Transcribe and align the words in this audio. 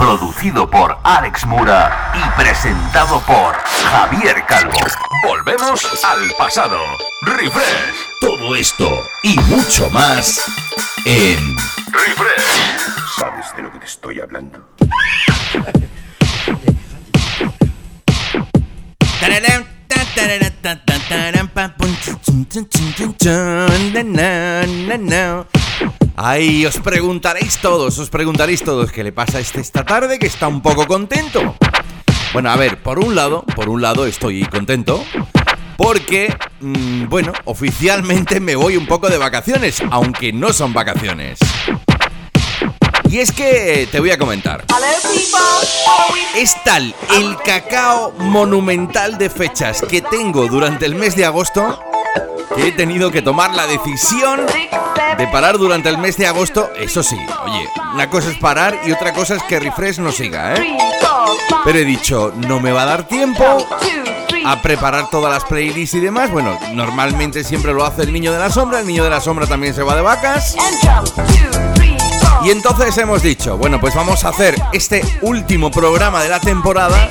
producido 0.00 0.68
por 0.68 0.96
Alex 1.04 1.44
Mura 1.44 2.10
y 2.14 2.40
presentado 2.40 3.20
por 3.20 3.54
Javier 3.54 4.42
Calvo. 4.46 4.78
Volvemos 5.26 5.86
al 6.02 6.30
pasado. 6.38 6.78
Refresh. 7.20 7.94
Todo 8.18 8.56
esto 8.56 8.88
y 9.22 9.38
mucho 9.40 9.90
más 9.90 10.42
en 11.04 11.54
Refresh. 11.92 13.18
¿Sabes 13.18 13.54
de 13.54 13.62
lo 13.62 13.72
que 13.72 13.78
te 13.80 13.84
estoy 13.84 14.20
hablando? 14.20 14.66
Ay, 26.22 26.66
os 26.66 26.76
preguntaréis 26.76 27.56
todos, 27.62 27.96
os 27.96 28.10
preguntaréis 28.10 28.62
todos 28.62 28.92
qué 28.92 29.02
le 29.02 29.10
pasa 29.10 29.38
a 29.38 29.40
este 29.40 29.62
esta 29.62 29.86
tarde 29.86 30.18
que 30.18 30.26
está 30.26 30.48
un 30.48 30.60
poco 30.60 30.86
contento. 30.86 31.56
Bueno, 32.34 32.50
a 32.50 32.56
ver, 32.56 32.82
por 32.82 32.98
un 32.98 33.14
lado, 33.14 33.42
por 33.56 33.70
un 33.70 33.80
lado 33.80 34.04
estoy 34.04 34.44
contento 34.44 35.02
porque, 35.78 36.36
mm, 36.60 37.08
bueno, 37.08 37.32
oficialmente 37.46 38.38
me 38.38 38.54
voy 38.54 38.76
un 38.76 38.86
poco 38.86 39.08
de 39.08 39.16
vacaciones, 39.16 39.82
aunque 39.90 40.30
no 40.30 40.52
son 40.52 40.74
vacaciones. 40.74 41.38
Y 43.08 43.20
es 43.20 43.32
que 43.32 43.88
te 43.90 43.98
voy 43.98 44.10
a 44.10 44.18
comentar. 44.18 44.66
Es 46.36 46.62
tal 46.64 46.94
el 47.16 47.38
cacao 47.38 48.12
monumental 48.18 49.16
de 49.16 49.30
fechas 49.30 49.80
que 49.88 50.02
tengo 50.02 50.48
durante 50.48 50.84
el 50.84 50.94
mes 50.96 51.16
de 51.16 51.24
agosto 51.24 51.82
que 52.54 52.68
he 52.68 52.72
tenido 52.72 53.10
que 53.10 53.22
tomar 53.22 53.54
la 53.54 53.66
decisión 53.66 54.46
de 55.18 55.26
parar 55.28 55.58
durante 55.58 55.88
el 55.88 55.98
mes 55.98 56.16
de 56.16 56.26
agosto. 56.26 56.70
Eso 56.78 57.02
sí, 57.02 57.18
oye, 57.44 57.68
una 57.94 58.08
cosa 58.08 58.30
es 58.30 58.38
parar 58.38 58.80
y 58.84 58.92
otra 58.92 59.12
cosa 59.12 59.36
es 59.36 59.42
que 59.44 59.60
Refresh 59.60 59.98
no 59.98 60.12
siga, 60.12 60.54
¿eh? 60.54 60.76
Pero 61.64 61.78
he 61.78 61.84
dicho, 61.84 62.32
no 62.36 62.60
me 62.60 62.72
va 62.72 62.82
a 62.82 62.86
dar 62.86 63.02
tiempo 63.04 63.44
a 64.46 64.62
preparar 64.62 65.10
todas 65.10 65.32
las 65.32 65.44
playlists 65.44 65.94
y 65.94 66.00
demás. 66.00 66.30
Bueno, 66.30 66.58
normalmente 66.72 67.44
siempre 67.44 67.72
lo 67.72 67.84
hace 67.84 68.02
el 68.02 68.12
niño 68.12 68.32
de 68.32 68.38
la 68.38 68.50
sombra, 68.50 68.80
el 68.80 68.86
niño 68.86 69.04
de 69.04 69.10
la 69.10 69.20
sombra 69.20 69.46
también 69.46 69.74
se 69.74 69.82
va 69.82 69.94
de 69.94 70.02
vacas. 70.02 70.56
Y 72.42 72.50
entonces 72.50 72.96
hemos 72.96 73.22
dicho, 73.22 73.58
bueno, 73.58 73.78
pues 73.80 73.94
vamos 73.94 74.24
a 74.24 74.30
hacer 74.30 74.54
este 74.72 75.02
último 75.20 75.70
programa 75.70 76.22
de 76.22 76.30
la 76.30 76.40
temporada 76.40 77.08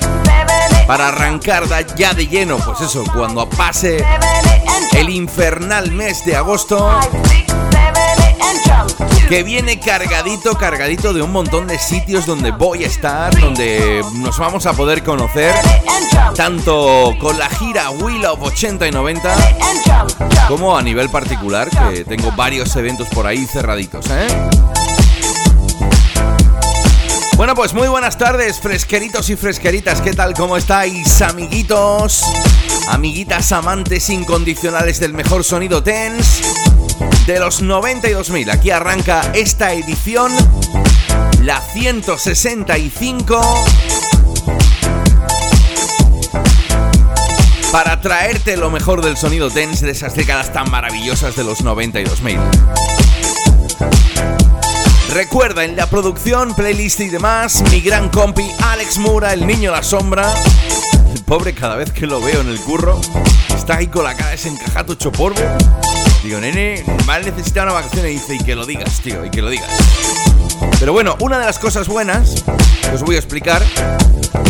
para 0.89 1.09
arrancar 1.09 1.65
ya 1.95 2.15
de 2.15 2.25
lleno, 2.25 2.57
pues 2.57 2.81
eso, 2.81 3.03
cuando 3.13 3.47
pase 3.47 4.03
el 4.93 5.11
infernal 5.11 5.91
mes 5.91 6.25
de 6.25 6.35
agosto 6.35 6.99
que 9.27 9.43
viene 9.43 9.79
cargadito, 9.79 10.57
cargadito 10.57 11.13
de 11.13 11.21
un 11.21 11.31
montón 11.31 11.67
de 11.67 11.77
sitios 11.77 12.25
donde 12.25 12.49
voy 12.49 12.85
a 12.85 12.87
estar, 12.87 13.39
donde 13.39 14.03
nos 14.15 14.39
vamos 14.39 14.65
a 14.65 14.73
poder 14.73 15.03
conocer, 15.03 15.53
tanto 16.35 17.13
con 17.19 17.37
la 17.37 17.51
gira 17.51 17.91
Wheel 17.91 18.25
of 18.25 18.41
80 18.41 18.87
y 18.87 18.91
90, 18.91 19.35
como 20.47 20.75
a 20.75 20.81
nivel 20.81 21.07
particular, 21.09 21.69
que 21.69 22.03
tengo 22.03 22.31
varios 22.31 22.75
eventos 22.75 23.07
por 23.09 23.27
ahí 23.27 23.45
cerraditos, 23.45 24.07
¿eh? 24.09 24.78
Bueno, 27.39 27.55
pues 27.55 27.73
muy 27.73 27.87
buenas 27.87 28.17
tardes, 28.17 28.59
fresqueritos 28.59 29.29
y 29.29 29.37
fresqueritas. 29.37 30.01
¿Qué 30.01 30.11
tal? 30.11 30.33
¿Cómo 30.33 30.57
estáis, 30.57 31.21
amiguitos? 31.21 32.21
Amiguitas 32.89 33.53
amantes 33.53 34.09
incondicionales 34.09 34.99
del 34.99 35.13
mejor 35.13 35.45
sonido 35.45 35.81
tense 35.81 36.43
de 37.25 37.39
los 37.39 37.63
92.000. 37.63 38.51
Aquí 38.51 38.71
arranca 38.71 39.21
esta 39.33 39.71
edición, 39.71 40.33
la 41.41 41.61
165. 41.61 43.41
Para 47.71 48.01
traerte 48.01 48.57
lo 48.57 48.69
mejor 48.69 49.01
del 49.01 49.15
sonido 49.15 49.49
tense 49.49 49.85
de 49.85 49.93
esas 49.93 50.13
décadas 50.13 50.51
tan 50.51 50.69
maravillosas 50.69 51.37
de 51.37 51.45
los 51.45 51.63
92.000. 51.63 53.28
Recuerda 55.13 55.65
en 55.65 55.75
la 55.75 55.87
producción, 55.87 56.53
playlist 56.53 56.99
y 56.99 57.09
demás, 57.09 57.63
mi 57.71 57.81
gran 57.81 58.09
compi 58.09 58.47
Alex 58.61 58.99
Mura, 58.99 59.33
el 59.33 59.47
niño 59.47 59.71
la 59.71 59.81
sombra. 59.81 60.31
El 61.11 61.23
pobre 61.23 61.53
cada 61.55 61.75
vez 61.75 61.91
que 61.91 62.05
lo 62.05 62.21
veo 62.21 62.41
en 62.41 62.47
el 62.47 62.59
curro, 62.59 63.01
está 63.55 63.77
ahí 63.77 63.87
con 63.87 64.03
la 64.03 64.15
cara 64.15 64.29
desencajada, 64.29 64.93
hecho 64.93 65.11
polvo. 65.11 65.41
Digo, 66.23 66.39
nene, 66.39 66.83
mal 67.07 67.25
necesita 67.25 67.63
una 67.63 67.73
vacación 67.73 68.05
y 68.05 68.09
dice, 68.11 68.35
y 68.35 68.37
que 68.37 68.55
lo 68.55 68.67
digas, 68.67 69.01
tío, 69.01 69.25
y 69.25 69.31
que 69.31 69.41
lo 69.41 69.49
digas. 69.49 69.71
Pero 70.79 70.93
bueno, 70.93 71.15
una 71.21 71.39
de 71.39 71.45
las 71.45 71.57
cosas 71.57 71.87
buenas 71.87 72.43
que 72.83 72.95
os 72.95 73.01
voy 73.01 73.15
a 73.15 73.19
explicar 73.19 73.63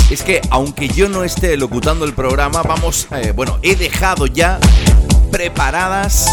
es 0.10 0.24
que 0.24 0.42
aunque 0.50 0.90
yo 0.90 1.08
no 1.08 1.24
esté 1.24 1.56
locutando 1.56 2.04
el 2.04 2.14
programa, 2.14 2.64
vamos, 2.64 3.08
eh, 3.12 3.32
bueno, 3.34 3.60
he 3.62 3.78
dejado 3.78 4.28
ya 4.28 4.60
preparadas 5.32 6.26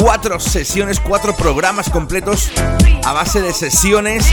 cuatro 0.00 0.40
sesiones, 0.40 0.98
cuatro 0.98 1.36
programas 1.36 1.90
completos 1.90 2.50
a 3.04 3.12
base 3.12 3.40
de 3.40 3.52
sesiones 3.52 4.24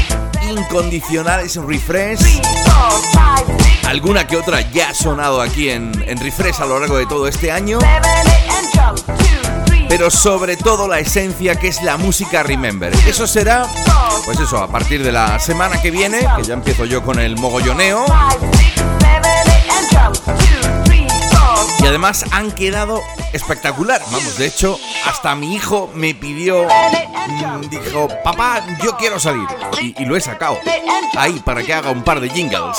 incondicionales 0.50 1.56
en 1.56 1.68
refresh. 1.68 2.42
Alguna 3.88 4.28
que 4.28 4.38
otra 4.38 4.62
ya 4.72 4.90
ha 4.90 4.94
sonado 4.94 5.42
aquí 5.42 5.70
en, 5.70 5.92
en 6.08 6.20
refresh 6.20 6.62
a 6.62 6.66
lo 6.66 6.80
largo 6.80 6.98
de 6.98 7.06
todo 7.06 7.28
este 7.28 7.52
año. 7.52 7.80
Pero 9.88 10.12
sobre 10.12 10.56
todo 10.56 10.88
la 10.88 11.00
esencia 11.00 11.56
que 11.56 11.68
es 11.68 11.82
la 11.82 11.98
música 11.98 12.44
Remember. 12.44 12.94
Eso 13.08 13.26
será, 13.26 13.66
pues 14.26 14.40
eso, 14.40 14.58
a 14.58 14.68
partir 14.68 15.04
de 15.04 15.12
la 15.12 15.40
semana 15.40 15.82
que 15.82 15.90
viene, 15.90 16.20
que 16.38 16.44
ya 16.44 16.54
empiezo 16.54 16.86
yo 16.86 17.04
con 17.04 17.20
el 17.20 17.36
mogolloneo. 17.38 18.06
Además 21.90 22.24
han 22.30 22.52
quedado 22.52 23.02
espectacular. 23.34 24.00
Vamos, 24.12 24.38
de 24.38 24.46
hecho, 24.46 24.78
hasta 25.08 25.34
mi 25.34 25.56
hijo 25.56 25.90
me 25.96 26.14
pidió, 26.14 26.68
mm, 26.68 27.62
dijo, 27.68 28.08
papá, 28.24 28.64
yo 28.84 28.96
quiero 28.96 29.20
salir. 29.20 29.48
Y, 29.82 30.06
lo 30.06 30.16
he 30.16 30.22
sacado. 30.22 30.60
Ahí, 31.18 31.42
para 31.44 31.64
que 31.64 31.74
haga 31.74 31.90
un 31.90 32.04
par 32.04 32.20
de 32.20 32.30
jingles. 32.30 32.78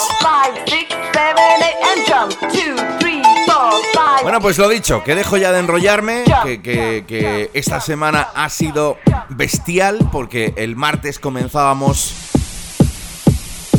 Bueno, 4.22 4.40
pues 4.40 4.58
lo 4.58 4.68
dicho, 4.68 5.02
que 5.02 5.16
dejo 5.16 5.36
ya 5.38 5.50
de 5.50 5.58
enrollarme, 5.58 6.22
que 6.62 7.50
esta 7.52 7.80
semana 7.80 8.28
ha 8.32 8.48
sido 8.48 8.96
bestial 9.28 10.08
porque 10.12 10.54
el 10.56 10.76
martes 10.76 11.18
comenzábamos 11.18 12.29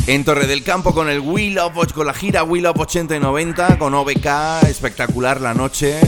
en 0.06 0.24
Torre 0.24 0.46
del 0.46 0.62
Campo 0.64 0.94
con 0.94 1.08
el 1.08 1.20
Wheel 1.20 1.58
of 1.58 1.92
con 1.92 2.06
la 2.06 2.14
gira 2.14 2.42
Wheel 2.42 2.66
of 2.66 2.78
80 2.78 3.16
y 3.16 3.20
90 3.20 3.78
con 3.78 3.94
OBK, 3.94 4.26
espectacular 4.68 5.40
la 5.40 5.54
noche. 5.54 6.00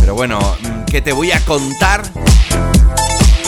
Pero 0.00 0.14
bueno, 0.14 0.38
que 0.86 1.00
te 1.00 1.12
voy 1.12 1.32
a 1.32 1.44
contar 1.44 2.02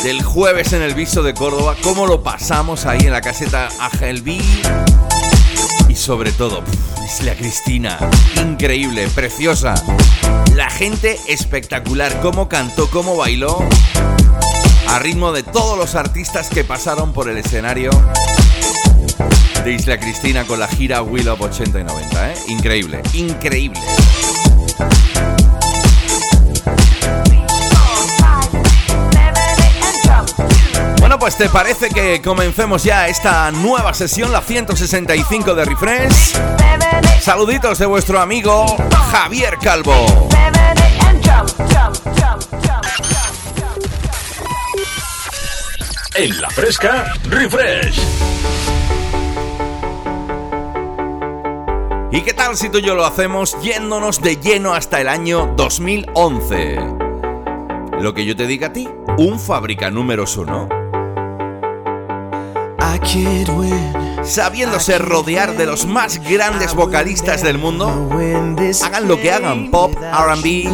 del 0.02 0.22
jueves 0.22 0.72
en 0.72 0.82
el 0.82 0.94
viso 0.94 1.22
de 1.22 1.34
Córdoba, 1.34 1.76
cómo 1.82 2.06
lo 2.06 2.22
pasamos 2.22 2.86
ahí 2.86 3.00
en 3.02 3.12
la 3.12 3.20
caseta 3.20 3.68
Agelby. 3.80 4.40
Y 5.88 5.94
sobre 5.94 6.32
todo, 6.32 6.62
Isla 7.04 7.34
Cristina, 7.34 7.98
increíble, 8.42 9.08
preciosa. 9.14 9.74
La 10.54 10.70
gente 10.70 11.18
espectacular, 11.28 12.20
cómo 12.20 12.48
cantó, 12.48 12.88
cómo 12.90 13.16
bailó, 13.16 13.58
a 14.88 14.98
ritmo 14.98 15.32
de 15.32 15.42
todos 15.42 15.76
los 15.76 15.94
artistas 15.94 16.48
que 16.48 16.64
pasaron 16.64 17.12
por 17.12 17.28
el 17.28 17.36
escenario. 17.36 17.90
De 19.64 19.72
Isla 19.72 19.98
Cristina 19.98 20.44
con 20.44 20.58
la 20.58 20.66
gira 20.66 21.02
Will 21.02 21.28
of 21.28 21.40
80 21.40 21.80
y 21.80 21.84
90, 21.84 22.32
¿eh? 22.32 22.34
Increíble, 22.48 23.00
increíble. 23.12 23.80
Bueno, 30.98 31.18
pues 31.18 31.36
te 31.36 31.48
parece 31.48 31.90
que 31.90 32.20
comencemos 32.22 32.82
ya 32.82 33.06
esta 33.06 33.50
nueva 33.52 33.94
sesión, 33.94 34.32
la 34.32 34.40
165 34.40 35.54
de 35.54 35.64
Refresh. 35.64 36.34
Saluditos 37.20 37.78
de 37.78 37.86
vuestro 37.86 38.20
amigo 38.20 38.66
Javier 39.12 39.58
Calvo. 39.62 40.28
En 46.14 46.40
la 46.40 46.50
fresca, 46.50 47.14
refresh. 47.24 48.00
¿Y 52.12 52.20
qué 52.20 52.34
tal 52.34 52.58
si 52.58 52.68
tú 52.68 52.76
y 52.76 52.82
yo 52.82 52.94
lo 52.94 53.06
hacemos 53.06 53.58
yéndonos 53.62 54.20
de 54.20 54.36
lleno 54.36 54.74
hasta 54.74 55.00
el 55.00 55.08
año 55.08 55.54
2011? 55.56 56.78
Lo 58.00 58.12
que 58.12 58.26
yo 58.26 58.36
te 58.36 58.46
diga 58.46 58.66
a 58.66 58.72
ti, 58.74 58.86
un 59.16 59.40
fábrica 59.40 59.90
número 59.90 60.24
uno. 60.36 60.68
Sabiéndose 64.22 64.98
rodear 64.98 65.56
de 65.56 65.64
los 65.64 65.86
más 65.86 66.18
grandes 66.22 66.74
vocalistas 66.74 67.42
del 67.42 67.56
mundo, 67.56 68.10
hagan 68.84 69.08
lo 69.08 69.18
que 69.18 69.32
hagan, 69.32 69.70
pop, 69.70 69.94
RB, 69.94 70.68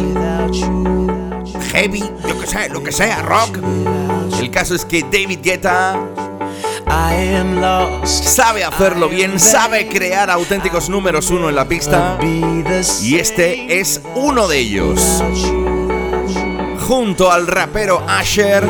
heavy, 1.71 2.03
yo 2.27 2.39
que 2.39 2.47
sé, 2.47 2.69
lo 2.69 2.83
que 2.83 2.91
sea, 2.91 3.21
rock. 3.21 3.59
El 4.39 4.51
caso 4.51 4.75
es 4.75 4.83
que 4.83 5.03
David 5.03 5.39
Guetta 5.41 5.97
sabe 8.03 8.63
hacerlo 8.63 9.09
bien, 9.09 9.39
sabe 9.39 9.87
crear 9.87 10.29
auténticos 10.29 10.89
números 10.89 11.29
uno 11.29 11.49
en 11.49 11.55
la 11.55 11.65
pista. 11.65 12.17
Y 13.01 13.15
este 13.15 13.79
es 13.79 14.01
uno 14.15 14.47
de 14.47 14.59
ellos. 14.59 15.23
Junto 16.87 17.31
al 17.31 17.47
rapero 17.47 18.03
Asher, 18.07 18.63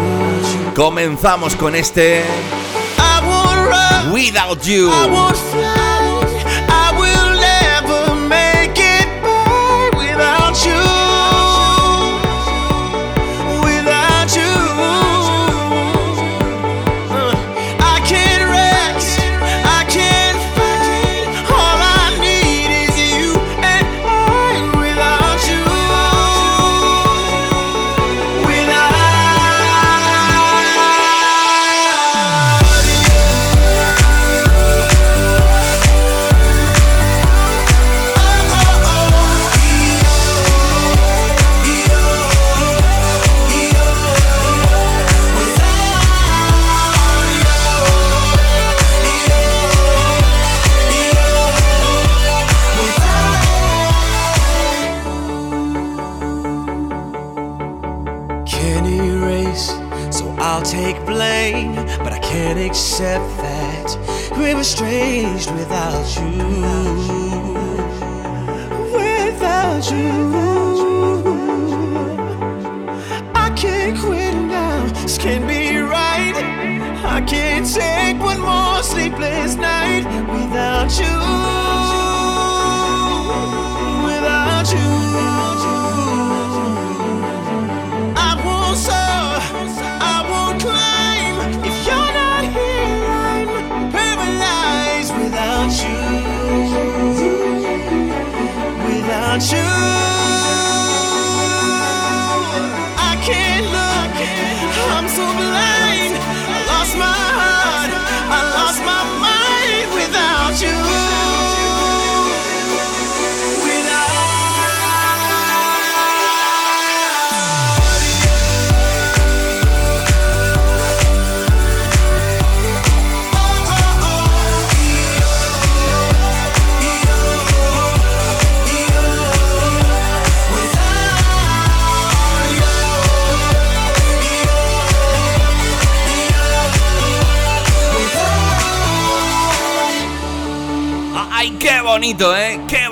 comenzamos 0.75 1.55
con 1.55 1.75
este 1.75 2.23
Without 4.11 4.61
You. 4.63 4.91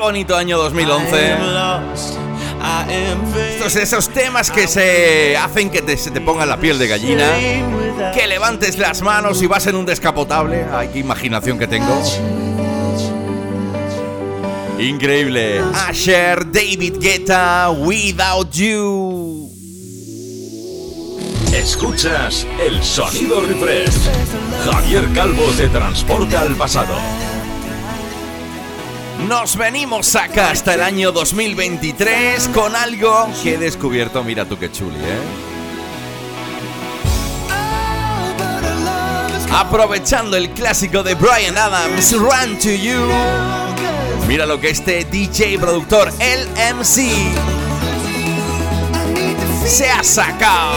Bonito 0.08 0.38
año 0.38 0.58
2011. 0.58 1.36
Estos 3.56 3.76
esos 3.76 4.08
temas 4.08 4.50
que 4.50 4.66
se 4.66 5.36
hacen 5.36 5.70
que 5.70 5.98
se 5.98 6.12
te 6.12 6.22
ponga 6.22 6.46
la 6.46 6.56
piel 6.56 6.80
de 6.80 6.88
gallina. 6.88 7.26
Que 8.14 8.26
levantes 8.26 8.78
las 8.78 9.02
manos 9.02 9.42
y 9.42 9.48
vas 9.48 9.68
en 9.68 9.76
un 9.76 9.86
descapotable. 9.86 10.66
Ay, 10.74 10.92
qué 10.94 11.00
imaginación 11.00 11.60
que 11.60 11.68
tengo. 11.68 12.02
Increíble. 14.80 15.62
Asher, 15.74 16.50
David 16.50 17.00
Guetta, 17.02 17.72
Without 17.72 18.50
You. 18.52 19.52
Escuchas 21.54 22.48
el 22.66 22.82
sonido 22.82 23.42
refresh. 23.42 24.08
Javier 24.72 25.06
Calvo 25.14 25.44
te 25.58 25.68
transporta 25.68 26.42
al 26.42 26.56
pasado. 26.56 26.96
Nos 29.26 29.58
venimos 29.58 30.16
acá 30.16 30.52
hasta 30.52 30.76
el 30.76 30.82
año 30.84 31.12
2023 31.12 32.50
con 32.54 32.76
algo 32.76 33.28
que 33.42 33.56
he 33.56 33.58
descubierto. 33.58 34.24
Mira 34.24 34.46
tú 34.46 34.58
qué 34.60 34.72
chuli, 34.72 34.96
¿eh? 34.96 35.48
Aprovechando 39.52 40.38
el 40.38 40.52
clásico 40.52 41.02
de 41.02 41.16
Brian 41.16 41.58
Adams, 41.58 42.14
Run 42.14 42.60
to 42.60 42.70
You. 42.70 43.08
Mira 44.28 44.46
lo 44.46 44.60
que 44.60 44.70
este 44.70 45.04
DJ 45.06 45.58
productor, 45.58 46.12
el 46.20 46.48
MC, 46.76 47.10
se 49.66 49.90
ha 49.90 50.04
sacado. 50.04 50.74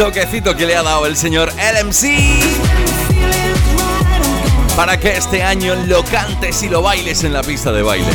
Toquecito 0.00 0.56
que 0.56 0.64
le 0.64 0.74
ha 0.76 0.82
dado 0.82 1.04
el 1.04 1.14
señor 1.14 1.52
LMC. 1.56 2.06
Para 4.74 4.98
que 4.98 5.14
este 5.18 5.42
año 5.42 5.74
lo 5.74 6.02
cantes 6.04 6.62
y 6.62 6.70
lo 6.70 6.80
bailes 6.80 7.22
en 7.22 7.34
la 7.34 7.42
pista 7.42 7.70
de 7.70 7.82
baile. 7.82 8.10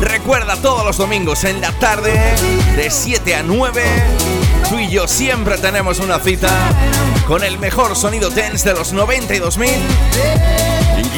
Recuerda 0.00 0.56
todos 0.56 0.84
los 0.84 0.96
domingos 0.96 1.44
en 1.44 1.60
la 1.60 1.70
tarde, 1.70 2.18
de 2.74 2.90
7 2.90 3.36
a 3.36 3.44
9, 3.44 3.80
tú 4.68 4.80
y 4.80 4.88
yo 4.88 5.06
siempre 5.06 5.56
tenemos 5.58 6.00
una 6.00 6.18
cita 6.18 6.50
con 7.28 7.44
el 7.44 7.60
mejor 7.60 7.94
sonido 7.94 8.32
tense 8.32 8.70
de 8.70 8.74
los 8.74 8.92
90 8.92 9.36
y 9.36 9.38
2000. 9.38 9.70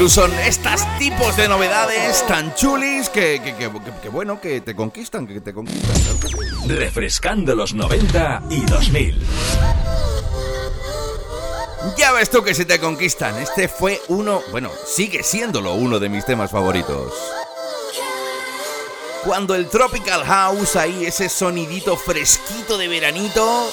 Incluso 0.02 0.26
estos 0.26 0.98
tipos 0.98 1.36
de 1.36 1.46
novedades 1.46 2.26
tan 2.26 2.52
chulis 2.56 3.08
que, 3.08 3.40
que, 3.56 4.08
bueno, 4.08 4.40
que 4.40 4.60
te 4.60 4.74
conquistan, 4.74 5.28
que 5.28 5.40
te 5.40 5.54
conquistan. 5.54 5.94
Refrescando 6.66 7.54
los 7.54 7.72
90 7.72 8.42
y 8.50 8.64
2000. 8.64 9.22
Ya 11.96 12.10
ves 12.10 12.30
tú 12.30 12.42
que 12.42 12.52
si 12.52 12.64
te 12.64 12.80
conquistan. 12.80 13.38
Este 13.38 13.68
fue 13.68 14.02
uno, 14.08 14.42
bueno, 14.50 14.72
sigue 14.84 15.22
siéndolo 15.22 15.74
uno 15.74 16.00
de 16.00 16.08
mis 16.08 16.26
temas 16.26 16.50
favoritos. 16.50 17.12
Cuando 19.24 19.54
el 19.54 19.68
Tropical 19.68 20.24
House, 20.24 20.74
ahí 20.74 21.06
ese 21.06 21.28
sonidito 21.28 21.96
fresquito 21.96 22.76
de 22.76 22.88
veranito. 22.88 23.70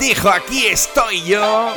Dijo, 0.00 0.30
aquí 0.30 0.68
estoy 0.68 1.22
yo. 1.22 1.76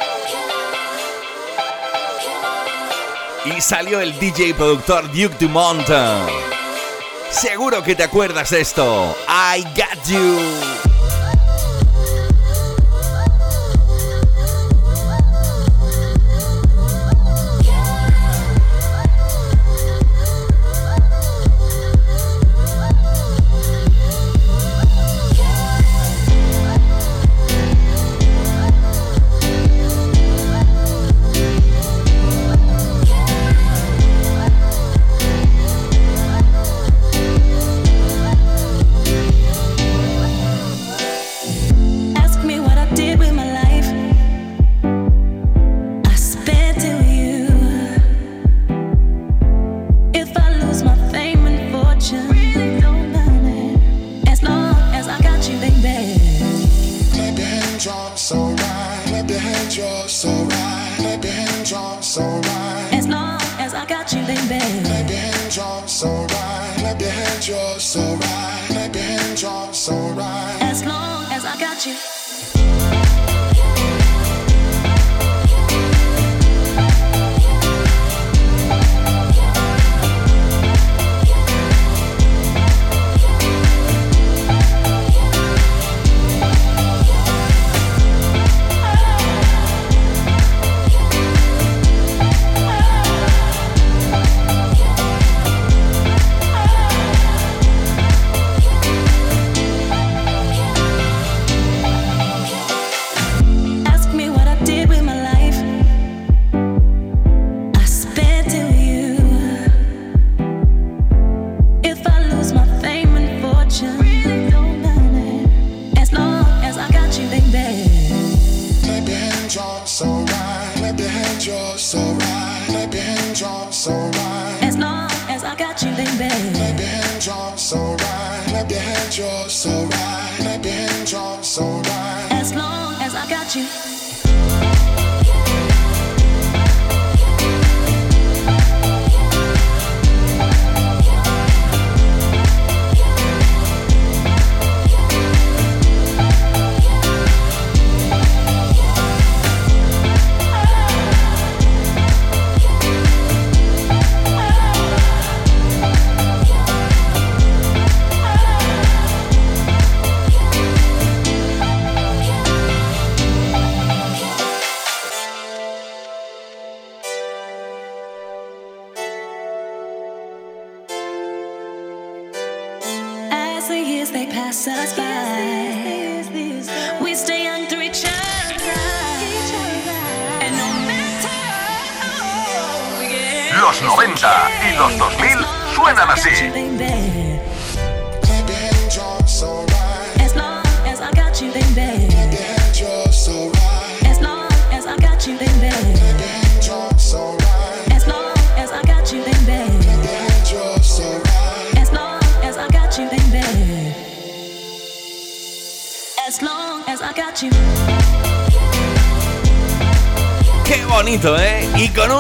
Y 3.56 3.62
salió 3.62 4.00
el 4.00 4.18
DJ 4.20 4.54
productor 4.54 5.08
Duke 5.08 5.36
Dumont. 5.40 5.88
Seguro 7.32 7.84
que 7.84 7.96
te 7.96 8.04
acuerdas 8.04 8.52
de 8.52 8.62
esto. 8.62 9.16
I 9.28 9.64
got 9.76 10.06
you. 10.08 10.69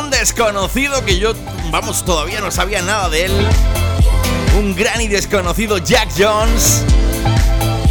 Desconocido 0.09 1.05
que 1.05 1.19
yo, 1.19 1.33
vamos, 1.69 2.03
todavía 2.03 2.41
no 2.41 2.49
sabía 2.49 2.81
nada 2.81 3.09
de 3.09 3.25
él. 3.25 3.47
Un 4.57 4.75
gran 4.75 4.99
y 5.01 5.07
desconocido 5.07 5.77
Jack 5.77 6.09
Jones, 6.17 6.83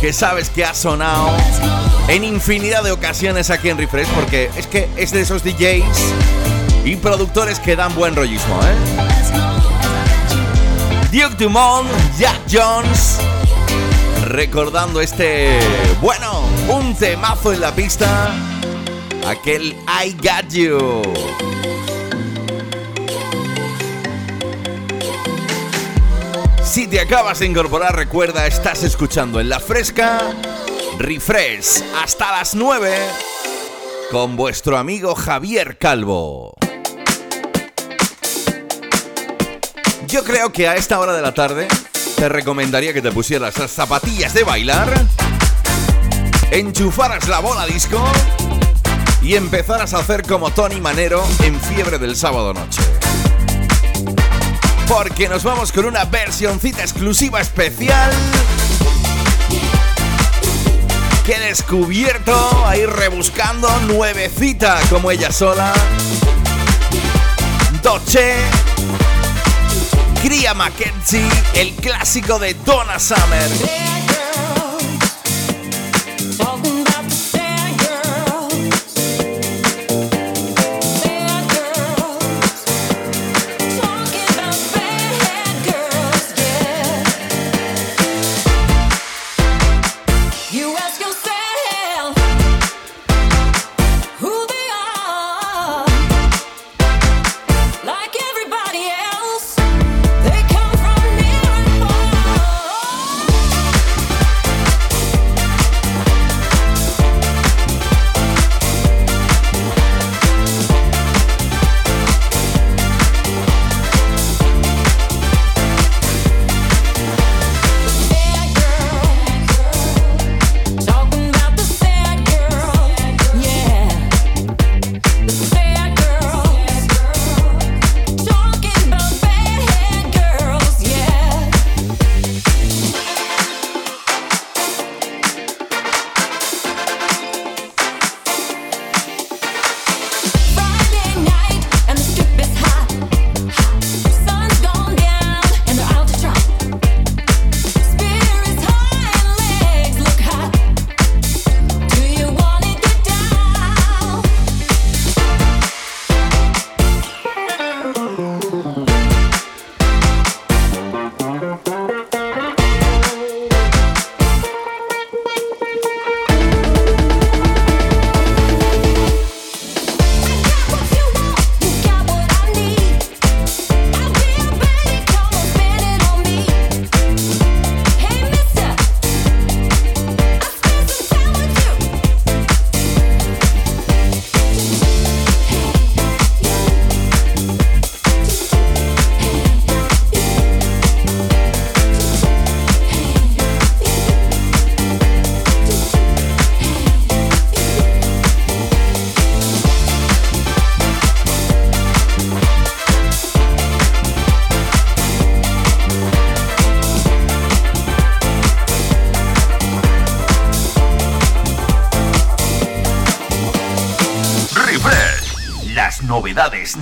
que 0.00 0.12
sabes 0.12 0.50
que 0.50 0.64
ha 0.64 0.74
sonado 0.74 1.30
en 2.08 2.24
infinidad 2.24 2.82
de 2.82 2.90
ocasiones 2.90 3.50
aquí 3.50 3.68
en 3.68 3.78
Refresh, 3.78 4.08
porque 4.08 4.50
es 4.56 4.66
que 4.66 4.88
es 4.96 5.12
de 5.12 5.20
esos 5.20 5.44
DJs 5.44 6.14
y 6.84 6.96
productores 6.96 7.60
que 7.60 7.76
dan 7.76 7.94
buen 7.94 8.16
rollismo, 8.16 8.58
¿eh? 8.62 8.74
Duke 11.12 11.36
Dumont, 11.42 11.88
Jack 12.18 12.40
Jones, 12.50 13.18
recordando 14.38 15.00
este, 15.00 15.58
bueno, 16.00 16.44
un 16.68 16.94
temazo 16.94 17.52
en 17.52 17.60
la 17.60 17.74
pista, 17.74 18.32
aquel 19.26 19.76
I 20.04 20.12
Got 20.12 20.52
You. 20.52 21.02
te 26.86 27.00
acabas 27.00 27.40
de 27.40 27.46
incorporar, 27.46 27.96
recuerda, 27.96 28.46
estás 28.46 28.84
escuchando 28.84 29.40
en 29.40 29.48
la 29.48 29.58
fresca 29.58 30.20
Refresh 30.98 31.82
hasta 32.00 32.30
las 32.30 32.54
9 32.54 32.94
con 34.12 34.36
vuestro 34.36 34.78
amigo 34.78 35.16
Javier 35.16 35.78
Calvo. 35.78 36.54
Yo 40.06 40.22
creo 40.22 40.52
que 40.52 40.68
a 40.68 40.76
esta 40.76 41.00
hora 41.00 41.14
de 41.14 41.22
la 41.22 41.34
tarde 41.34 41.66
te 42.18 42.28
recomendaría 42.28 42.92
que 42.92 43.00
te 43.00 43.12
pusieras 43.12 43.56
las 43.58 43.70
zapatillas 43.70 44.34
de 44.34 44.42
bailar, 44.42 44.92
enchufaras 46.50 47.28
la 47.28 47.38
bola 47.38 47.64
disco 47.64 48.02
y 49.22 49.36
empezaras 49.36 49.94
a 49.94 49.98
hacer 49.98 50.24
como 50.24 50.50
Tony 50.50 50.80
Manero 50.80 51.24
en 51.44 51.60
fiebre 51.60 51.98
del 51.98 52.16
sábado 52.16 52.54
noche. 52.54 52.80
Porque 54.88 55.28
nos 55.28 55.44
vamos 55.44 55.70
con 55.70 55.84
una 55.84 56.06
versioncita 56.06 56.82
exclusiva 56.82 57.40
especial 57.40 58.10
que 61.24 61.34
he 61.34 61.40
descubierto 61.40 62.66
ahí 62.66 62.84
rebuscando 62.84 63.68
nuevecita 63.82 64.80
como 64.90 65.12
ella 65.12 65.30
sola. 65.30 65.72
Doche 67.80 68.34
Cría 70.22 70.52
Mackenzie, 70.52 71.28
el 71.54 71.72
clásico 71.74 72.38
de 72.38 72.54
Donna 72.54 72.98
Summer. 72.98 74.07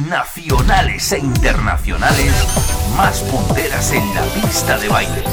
Nacionales 0.05 1.13
e 1.13 1.19
internacionales 1.19 2.33
más 2.97 3.21
punteras 3.21 3.93
en 3.93 4.15
la 4.15 4.23
pista 4.23 4.79
de 4.79 4.89
baile. 4.89 5.25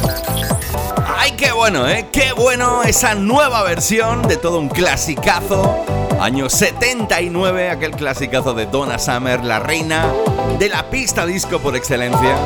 ¡Ay, 1.17 1.31
qué 1.31 1.51
bueno, 1.51 1.87
eh! 1.87 2.07
¡Qué 2.11 2.33
bueno 2.33 2.83
esa 2.83 3.15
nueva 3.15 3.63
versión 3.63 4.21
de 4.23 4.37
todo 4.37 4.59
un 4.59 4.69
clasicazo! 4.69 5.85
Año 6.19 6.49
79, 6.49 7.69
aquel 7.69 7.91
clasicazo 7.91 8.53
de 8.53 8.65
Donna 8.65 8.97
Summer, 8.97 9.43
la 9.43 9.59
reina 9.59 10.11
de 10.57 10.69
la 10.69 10.89
pista 10.89 11.25
disco 11.25 11.59
por 11.59 11.75
excelencia. 11.75 12.37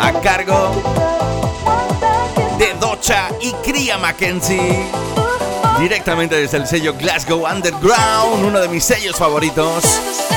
A 0.00 0.12
cargo 0.22 0.72
de 2.58 2.74
Docha 2.80 3.28
y 3.40 3.52
Cría 3.64 3.98
Mackenzie. 3.98 4.86
Directamente 5.78 6.36
desde 6.36 6.56
el 6.56 6.66
sello 6.66 6.94
Glasgow 6.94 7.46
Underground, 7.46 8.46
uno 8.46 8.60
de 8.60 8.68
mis 8.68 8.82
sellos 8.82 9.14
favoritos 9.16 9.84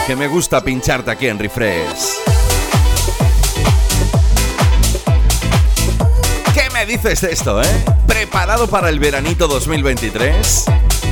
que 0.06 0.14
me 0.14 0.28
gusta 0.28 0.62
pincharte 0.62 1.12
aquí 1.12 1.28
en 1.28 1.40
Refresh. 1.40 1.88
¿Qué 6.54 6.70
me 6.74 6.86
dices 6.86 7.22
de 7.22 7.32
esto, 7.32 7.62
eh? 7.62 7.86
¿Preparado 8.06 8.68
para 8.68 8.90
el 8.90 9.00
veranito 9.00 9.48
2023? 9.48 10.66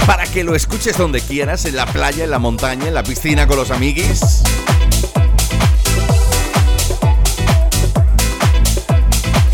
Para 0.05 0.25
que 0.25 0.43
lo 0.43 0.55
escuches 0.55 0.97
donde 0.97 1.21
quieras, 1.21 1.63
en 1.63 1.77
la 1.77 1.85
playa, 1.85 2.25
en 2.25 2.31
la 2.31 2.39
montaña, 2.39 2.87
en 2.87 2.93
la 2.93 3.03
piscina 3.03 3.47
con 3.47 3.55
los 3.55 3.71
amiguis. 3.71 4.43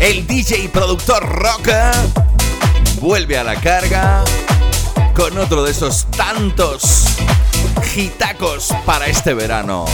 El 0.00 0.26
DJ 0.26 0.68
productor 0.70 1.24
Rocker 1.24 1.92
vuelve 3.00 3.38
a 3.38 3.44
la 3.44 3.54
carga 3.54 4.24
con 5.14 5.38
otro 5.38 5.62
de 5.62 5.70
esos 5.70 6.06
tantos 6.10 7.06
hitacos 7.96 8.68
para 8.84 9.06
este 9.06 9.34
verano. 9.34 9.84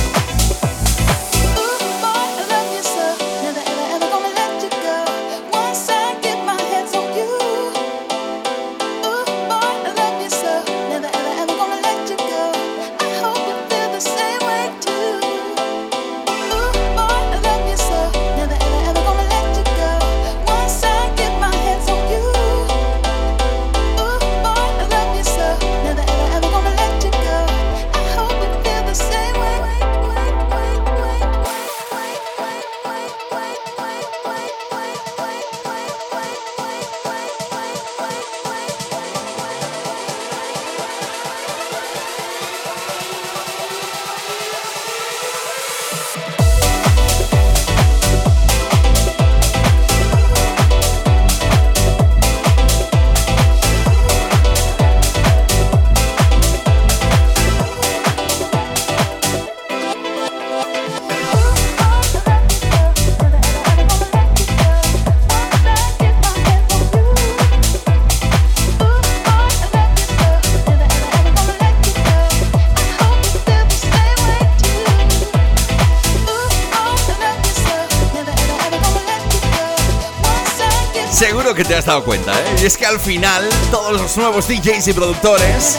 Seguro 81.20 81.54
que 81.54 81.64
te 81.64 81.74
has 81.74 81.84
dado 81.84 82.02
cuenta, 82.02 82.32
¿eh? 82.32 82.56
Y 82.62 82.64
es 82.64 82.78
que 82.78 82.86
al 82.86 82.98
final 82.98 83.46
todos 83.70 83.92
los 83.92 84.16
nuevos 84.16 84.48
DJs 84.48 84.88
y 84.88 84.92
productores 84.94 85.78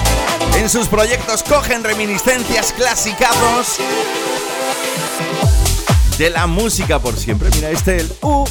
en 0.56 0.70
sus 0.70 0.88
proyectos 0.88 1.42
cogen 1.42 1.84
reminiscencias 1.84 2.72
clasicazos 2.74 3.78
de 6.20 6.30
la 6.30 6.46
música 6.46 7.00
por 7.00 7.18
siempre. 7.18 7.50
Mira, 7.56 7.72
este 7.72 8.02
el 8.02 8.14
uh, 8.22 8.46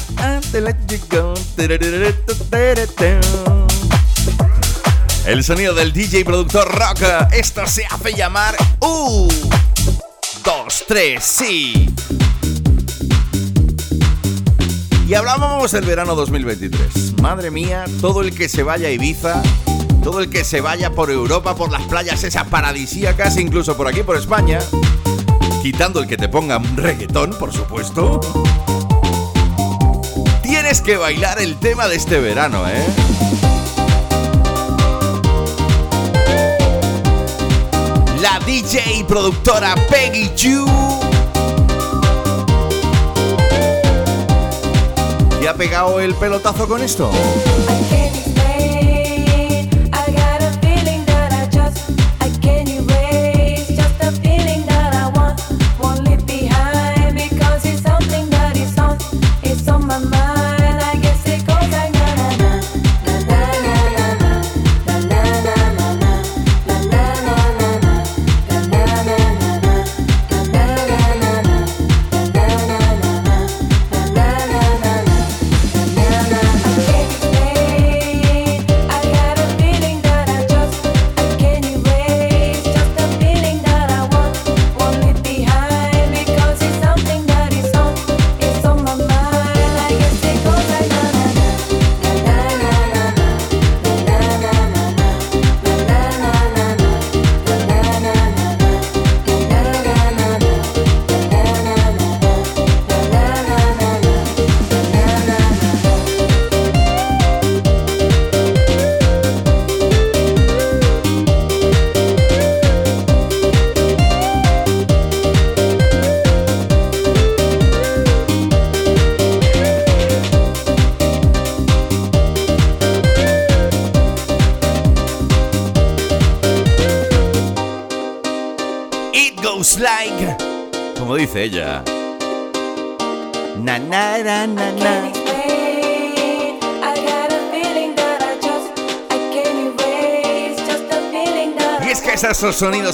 El 5.25 5.43
sonido 5.45 5.73
del 5.73 5.93
DJ 5.93 6.25
productor 6.25 6.77
rock. 6.77 7.31
Esto 7.31 7.65
se 7.67 7.85
hace 7.85 8.13
llamar 8.15 8.57
Uh. 8.81 9.29
Dos, 10.43 10.83
tres, 10.85 11.23
sí. 11.23 11.89
Y 15.11 15.13
hablábamos 15.13 15.73
del 15.73 15.83
verano 15.83 16.15
2023. 16.15 17.19
Madre 17.21 17.51
mía, 17.51 17.83
todo 17.99 18.21
el 18.21 18.33
que 18.33 18.47
se 18.47 18.63
vaya 18.63 18.87
a 18.87 18.91
Ibiza, 18.91 19.43
todo 20.01 20.21
el 20.21 20.29
que 20.29 20.45
se 20.45 20.61
vaya 20.61 20.91
por 20.91 21.11
Europa, 21.11 21.53
por 21.53 21.69
las 21.69 21.81
playas 21.81 22.23
esas 22.23 22.47
paradisíacas, 22.47 23.35
incluso 23.35 23.75
por 23.75 23.89
aquí, 23.89 24.03
por 24.03 24.15
España, 24.15 24.59
quitando 25.61 25.99
el 25.99 26.07
que 26.07 26.15
te 26.15 26.29
ponga 26.29 26.59
un 26.59 26.77
reggaetón, 26.77 27.31
por 27.37 27.51
supuesto, 27.51 28.21
tienes 30.43 30.79
que 30.79 30.95
bailar 30.95 31.41
el 31.41 31.59
tema 31.59 31.89
de 31.89 31.97
este 31.97 32.17
verano, 32.21 32.63
¿eh? 32.69 32.85
La 38.21 38.39
DJ 38.45 38.99
y 38.99 39.03
productora 39.03 39.75
Peggy 39.89 40.33
Chu 40.35 41.10
ha 45.51 45.55
pegado 45.55 45.99
el 45.99 46.15
pelotazo 46.15 46.65
con 46.65 46.81
esto? 46.81 47.11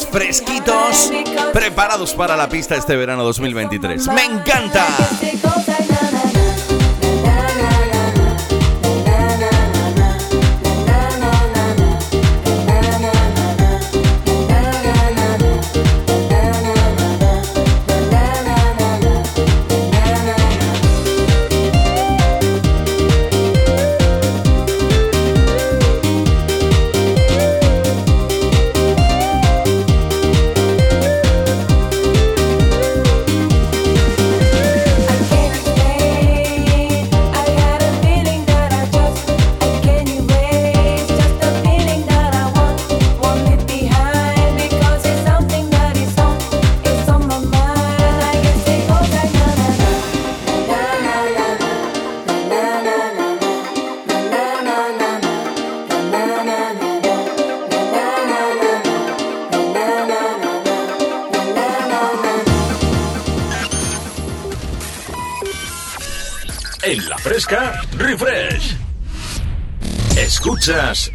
Fresquitos 0.05 1.11
preparados 1.53 2.13
para 2.13 2.35
la 2.35 2.49
pista 2.49 2.75
este 2.75 2.95
verano 2.95 3.23
2023. 3.23 4.07
¡Me 4.09 4.25
encanta! 4.25 4.85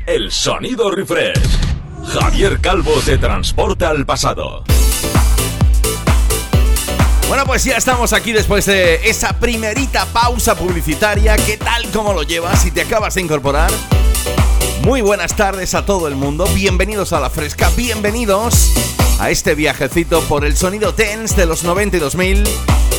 El 0.06 0.32
sonido 0.32 0.90
Refresh. 0.90 1.58
Javier 2.06 2.58
Calvo 2.62 2.94
te 3.04 3.18
transporta 3.18 3.90
al 3.90 4.06
pasado. 4.06 4.64
Bueno, 7.28 7.44
pues 7.44 7.62
ya 7.64 7.76
estamos 7.76 8.14
aquí 8.14 8.32
después 8.32 8.64
de 8.64 9.10
esa 9.10 9.38
primerita 9.38 10.06
pausa 10.06 10.54
publicitaria. 10.54 11.36
¿Qué 11.36 11.58
tal 11.58 11.84
como 11.90 12.14
lo 12.14 12.22
llevas 12.22 12.62
si 12.62 12.70
te 12.70 12.80
acabas 12.80 13.16
de 13.16 13.20
incorporar? 13.20 13.70
Muy 14.84 15.02
buenas 15.02 15.36
tardes 15.36 15.74
a 15.74 15.84
todo 15.84 16.08
el 16.08 16.14
mundo. 16.14 16.46
Bienvenidos 16.54 17.12
a 17.12 17.20
la 17.20 17.28
fresca. 17.28 17.68
Bienvenidos 17.76 18.72
a 19.20 19.28
este 19.28 19.54
viajecito 19.54 20.22
por 20.22 20.46
el 20.46 20.56
sonido 20.56 20.94
tense 20.94 21.36
de 21.36 21.44
los 21.44 21.62
92.000 21.62 22.48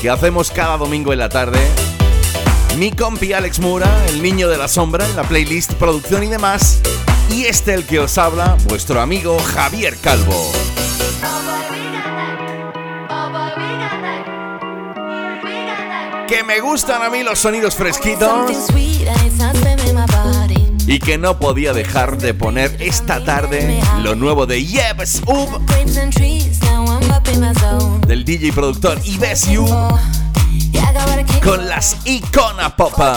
que 0.04 0.10
hacemos 0.12 0.52
cada 0.52 0.78
domingo 0.78 1.14
en 1.14 1.18
la 1.18 1.30
tarde 1.30 1.60
mi 2.78 2.92
compi 2.92 3.34
Alex 3.34 3.60
Mura, 3.60 3.88
el 4.08 4.22
niño 4.22 4.50
de 4.50 4.58
la 4.58 4.68
sombra, 4.68 5.06
en 5.08 5.16
la 5.16 5.24
playlist, 5.24 5.74
producción 5.74 6.24
y 6.24 6.28
demás. 6.28 6.82
Y 7.30 7.46
este 7.46 7.74
el 7.74 7.86
que 7.86 8.00
os 8.00 8.18
habla, 8.18 8.58
vuestro 8.68 9.02
amigo 9.02 9.38
Javier 9.40 9.98
Calvo. 9.98 10.52
Que 16.28 16.44
me 16.44 16.60
gustan 16.62 17.04
a 17.04 17.10
mí 17.10 17.24
los 17.24 17.40
sonidos 17.40 17.76
fresquitos. 17.76 18.52
Y 20.88 21.00
que 21.00 21.18
no 21.18 21.40
podía 21.40 21.74
dejar 21.74 22.18
de 22.18 22.34
poner 22.34 22.76
esta 22.80 23.24
tarde 23.24 23.82
lo 24.02 24.16
nuevo 24.16 24.46
de 24.46 24.66
Yebs 24.66 25.22
Up 25.28 25.62
del 28.08 28.26
DJ 28.26 28.52
productor 28.52 29.00
Ives 29.06 29.48
con 31.44 31.68
las 31.68 31.98
Icona 32.06 32.76
Popa. 32.76 33.14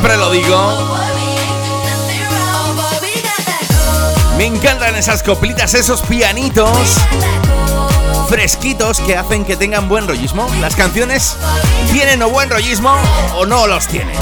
Siempre 0.00 0.16
lo 0.16 0.30
digo. 0.30 0.96
Me 4.38 4.46
encantan 4.46 4.94
esas 4.94 5.22
coplitas, 5.22 5.74
esos 5.74 6.00
pianitos 6.00 6.70
fresquitos 8.28 9.00
que 9.00 9.16
hacen 9.16 9.44
que 9.44 9.56
tengan 9.56 9.90
buen 9.90 10.08
rollismo. 10.08 10.48
Las 10.60 10.74
canciones 10.74 11.36
tienen 11.92 12.22
o 12.22 12.30
buen 12.30 12.48
rollismo 12.48 12.96
o 13.34 13.44
no 13.44 13.66
los 13.66 13.88
tienen. 13.88 14.16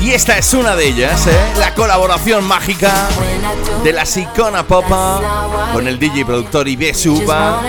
Y 0.00 0.12
esta 0.12 0.38
es 0.38 0.54
una 0.54 0.76
de 0.76 0.86
ellas, 0.86 1.26
¿eh? 1.26 1.36
la 1.58 1.74
colaboración 1.74 2.44
mágica 2.44 3.08
de 3.82 3.92
la 3.92 4.06
Sicona 4.06 4.64
Popa 4.64 5.70
con 5.72 5.88
el 5.88 5.98
DJ 5.98 6.26
productor 6.26 6.68
Ibe 6.68 6.94
Suba. 6.94 7.60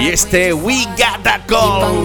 Y 0.00 0.08
este 0.08 0.52
We 0.52 0.84
Got 0.96 1.22
That 1.22 1.40
Call. 1.46 2.04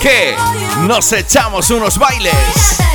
que 0.00 0.34
nos 0.86 1.12
echamos 1.12 1.70
unos 1.70 1.98
bailes. 1.98 2.89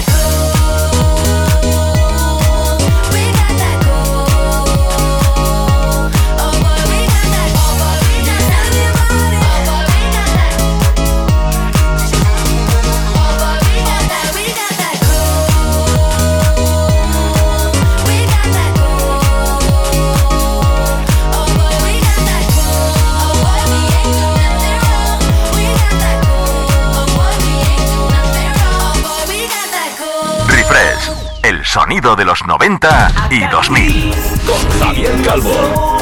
Sonido 31.96 32.16
de 32.16 32.26
los 32.26 32.46
90 32.46 33.30
y 33.30 33.48
2000. 33.48 34.14
Con 34.46 34.80
Javier 34.80 35.22
Calvo. 35.24 35.98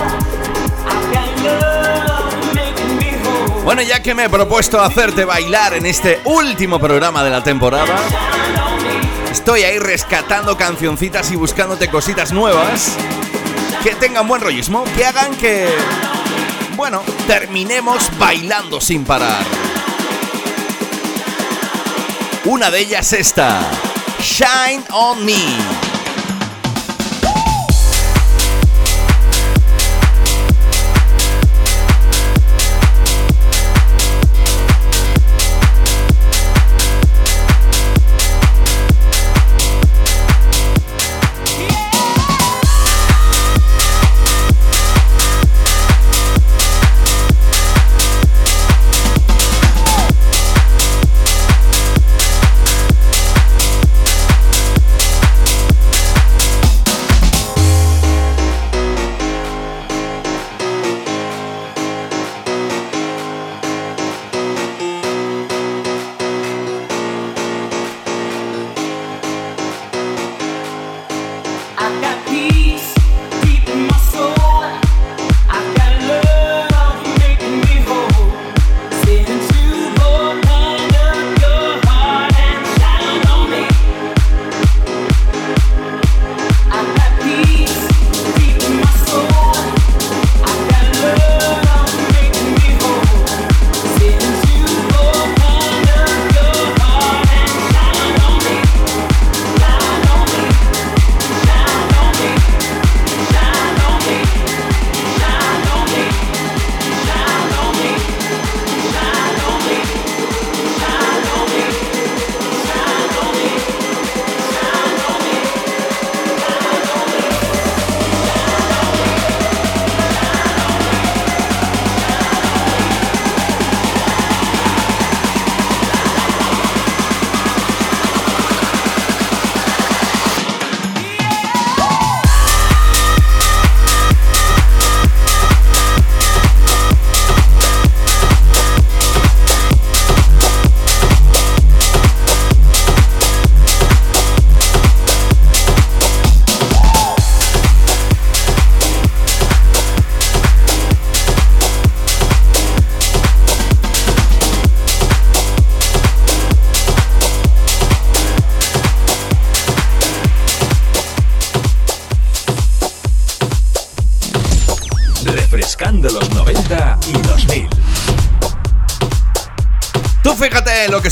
Bueno, 3.63 3.81
ya 3.81 4.01
que 4.01 4.15
me 4.15 4.25
he 4.25 4.29
propuesto 4.29 4.81
hacerte 4.81 5.23
bailar 5.23 5.73
en 5.73 5.85
este 5.85 6.19
último 6.25 6.79
programa 6.79 7.23
de 7.23 7.29
la 7.29 7.43
temporada, 7.43 7.95
estoy 9.31 9.63
ahí 9.63 9.77
rescatando 9.77 10.57
cancioncitas 10.57 11.31
y 11.31 11.35
buscándote 11.35 11.89
cositas 11.89 12.31
nuevas 12.31 12.97
que 13.83 13.93
tengan 13.95 14.27
buen 14.27 14.41
rollismo, 14.41 14.83
que 14.95 15.05
hagan 15.05 15.35
que, 15.35 15.69
bueno, 16.75 17.03
terminemos 17.27 18.09
bailando 18.17 18.81
sin 18.81 19.05
parar. 19.05 19.43
Una 22.45 22.71
de 22.71 22.79
ellas 22.79 23.13
esta. 23.13 23.61
Shine 24.19 24.83
on 24.91 25.25
Me. 25.25 25.82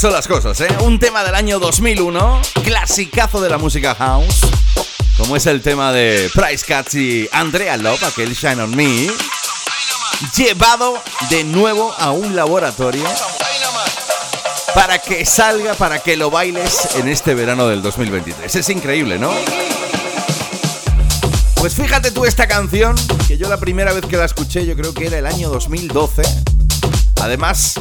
Son 0.02 0.14
las 0.14 0.28
cosas, 0.28 0.60
¿eh? 0.62 0.68
Un 0.80 0.98
tema 0.98 1.24
del 1.24 1.36
año 1.36 1.60
2001, 1.60 2.42
clasicazo 2.64 3.40
de 3.40 3.52
la 3.52 3.60
música 3.60 3.94
house. 3.94 4.42
como 5.16 5.36
es 5.36 5.46
el 5.46 5.62
tema 5.62 5.92
de 5.92 6.28
Price 6.34 6.66
Cats 6.66 6.96
y 6.96 7.30
Andrea 7.32 7.78
Love, 7.78 8.04
aquel 8.06 8.34
Shine 8.34 8.64
on 8.64 8.76
Me, 8.76 9.12
llevado 10.36 11.00
de 11.30 11.44
nuevo 11.44 11.94
a 12.00 12.10
un 12.10 12.36
laboratorio 12.36 13.04
para 14.74 14.98
que 14.98 15.24
salga, 15.24 15.76
para 15.76 16.00
que 16.00 16.18
lo 16.18 16.32
bailes 16.32 16.96
en 16.96 17.08
este 17.08 17.36
verano 17.36 17.68
del 17.68 17.84
2023. 17.84 18.56
Es 18.56 18.70
increíble, 18.70 19.20
¿no? 19.20 19.32
Pues 21.58 21.76
fíjate 21.76 22.10
tú 22.10 22.26
esta 22.26 22.48
canción, 22.48 22.96
que 23.28 23.38
yo 23.38 23.48
la 23.48 23.58
primera 23.58 23.94
vez 23.94 24.04
que 24.08 24.18
la 24.18 24.26
escuché 24.26 24.66
yo 24.66 24.76
creo 24.76 24.96
que 24.96 25.06
era 25.06 25.20
el 25.20 25.28
año 25.28 25.50
2012. 25.50 26.24
Además, 27.22 27.76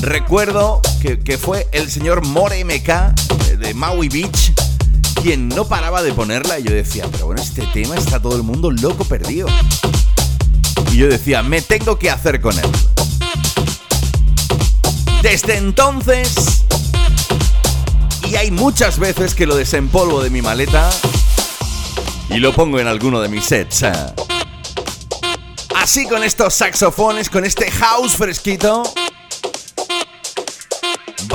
recuerdo 0.00 0.80
que, 1.00 1.38
fue 1.38 1.66
el 1.72 1.90
señor 1.90 2.26
More 2.26 2.64
MK 2.64 2.88
eh, 2.88 3.56
de 3.58 3.74
Maui 3.74 4.08
Beach 4.08 4.52
quien 5.22 5.48
no 5.48 5.66
paraba 5.66 6.02
de 6.02 6.12
ponerla 6.12 6.58
y 6.58 6.62
yo 6.62 6.72
decía, 6.72 7.06
pero 7.10 7.26
bueno, 7.26 7.42
este 7.42 7.62
tema 7.72 7.96
está 7.96 8.20
todo 8.20 8.36
el 8.36 8.42
mundo 8.42 8.70
loco 8.70 9.04
perdido. 9.04 9.48
Y 10.92 10.96
yo 10.96 11.08
decía, 11.08 11.42
me 11.42 11.60
tengo 11.60 11.98
que 11.98 12.10
hacer 12.10 12.40
con 12.40 12.56
él. 12.58 12.70
Desde 15.22 15.56
entonces, 15.56 16.64
y 18.30 18.36
hay 18.36 18.50
muchas 18.50 18.98
veces 18.98 19.34
que 19.34 19.46
lo 19.46 19.56
desempolvo 19.56 20.22
de 20.22 20.30
mi 20.30 20.42
maleta 20.42 20.88
y 22.30 22.38
lo 22.38 22.52
pongo 22.52 22.78
en 22.78 22.86
alguno 22.86 23.20
de 23.20 23.28
mis 23.28 23.44
sets. 23.44 23.82
¿eh? 23.82 23.92
Así 25.74 26.06
con 26.06 26.22
estos 26.22 26.54
saxofones, 26.54 27.30
con 27.30 27.44
este 27.44 27.70
house 27.70 28.16
fresquito, 28.16 28.82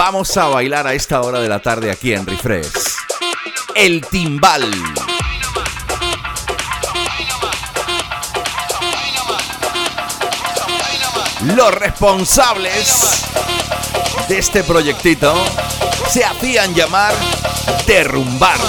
vamos 0.05 0.35
a 0.35 0.47
bailar 0.47 0.85
a 0.85 0.93
esta 0.93 1.21
hora 1.21 1.39
de 1.39 1.47
la 1.47 1.61
tarde 1.61 1.89
aquí 1.89 2.11
en 2.11 2.27
Refresh. 2.27 2.67
El 3.73 4.05
timbal. 4.05 4.69
Los 11.55 11.73
responsables 11.75 13.23
de 14.27 14.39
este 14.39 14.65
proyectito 14.65 15.33
se 16.09 16.25
hacían 16.25 16.75
llamar 16.75 17.13
Derrumbar. 17.87 18.59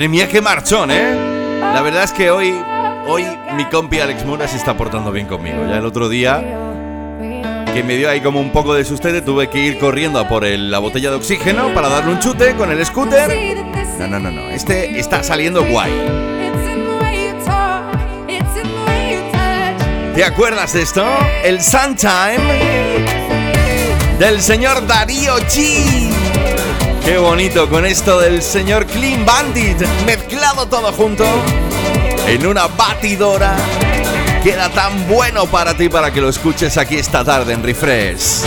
Madre 0.00 0.08
mía, 0.08 0.28
qué 0.30 0.40
marchón, 0.40 0.90
¿eh? 0.90 1.60
La 1.60 1.82
verdad 1.82 2.04
es 2.04 2.12
que 2.12 2.30
hoy, 2.30 2.54
hoy 3.06 3.26
mi 3.54 3.66
compi 3.66 4.00
Alex 4.00 4.24
Mura 4.24 4.48
se 4.48 4.56
está 4.56 4.74
portando 4.74 5.12
bien 5.12 5.26
conmigo. 5.26 5.58
Ya 5.68 5.76
el 5.76 5.84
otro 5.84 6.08
día, 6.08 6.42
que 7.74 7.82
me 7.82 7.98
dio 7.98 8.08
ahí 8.08 8.22
como 8.22 8.40
un 8.40 8.50
poco 8.50 8.72
de 8.72 8.86
sustete, 8.86 9.20
tuve 9.20 9.50
que 9.50 9.58
ir 9.58 9.78
corriendo 9.78 10.18
a 10.18 10.26
por 10.26 10.46
la 10.46 10.78
botella 10.78 11.10
de 11.10 11.16
oxígeno 11.16 11.74
para 11.74 11.90
darle 11.90 12.12
un 12.12 12.18
chute 12.18 12.54
con 12.54 12.70
el 12.70 12.82
scooter. 12.86 13.28
No, 13.98 14.06
no, 14.06 14.18
no, 14.18 14.30
no. 14.30 14.48
Este 14.48 14.98
está 14.98 15.22
saliendo 15.22 15.66
guay. 15.66 15.92
¿Te 20.14 20.24
acuerdas 20.24 20.72
de 20.72 20.80
esto? 20.80 21.06
El 21.44 21.60
Suntime 21.60 22.38
del 24.18 24.40
señor 24.40 24.86
Darío 24.86 25.36
G. 25.40 26.09
Qué 27.04 27.18
bonito 27.18 27.68
con 27.68 27.86
esto 27.86 28.20
del 28.20 28.42
señor 28.42 28.86
Clean 28.86 29.24
Bandit, 29.24 29.80
mezclado 30.06 30.66
todo 30.66 30.92
junto 30.92 31.24
en 32.26 32.46
una 32.46 32.66
batidora. 32.68 33.56
Queda 34.44 34.68
tan 34.70 35.08
bueno 35.08 35.46
para 35.46 35.76
ti 35.76 35.88
para 35.88 36.12
que 36.12 36.20
lo 36.20 36.28
escuches 36.28 36.76
aquí 36.76 36.96
esta 36.96 37.24
tarde 37.24 37.52
en 37.52 37.62
Refresh. 37.62 38.44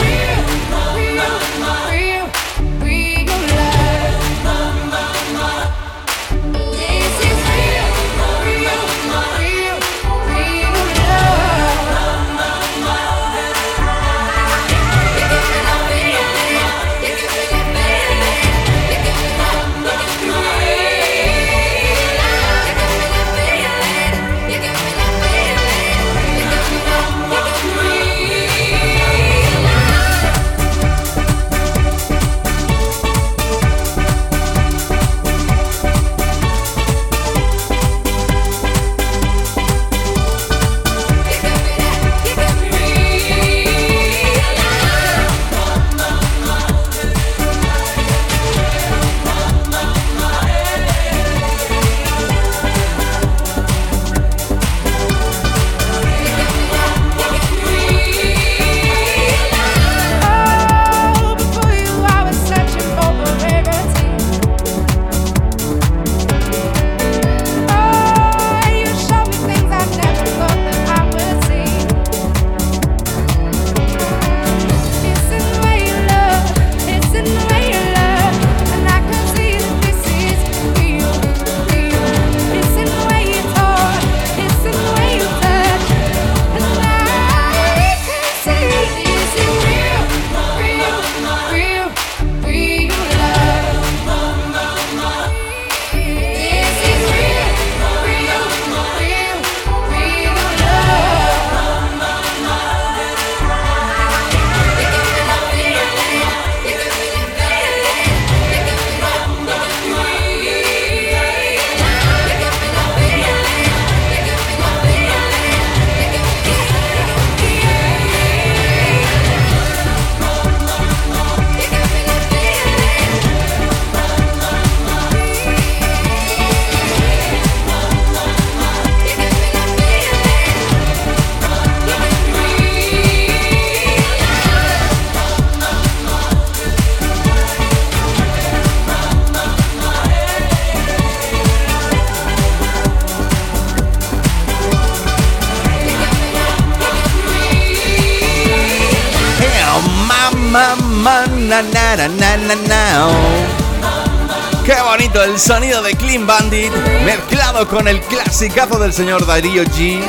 Con 157.67 157.87
el 157.87 158.01
clasicazo 158.01 158.79
del 158.79 158.93
señor 158.93 159.25
Darío 159.25 159.63
G. 159.63 160.01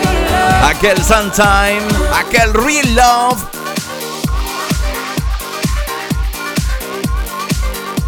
Aquel 0.64 0.96
Suntime, 1.04 1.82
aquel 2.14 2.52
Real 2.54 2.94
Love. 2.94 3.42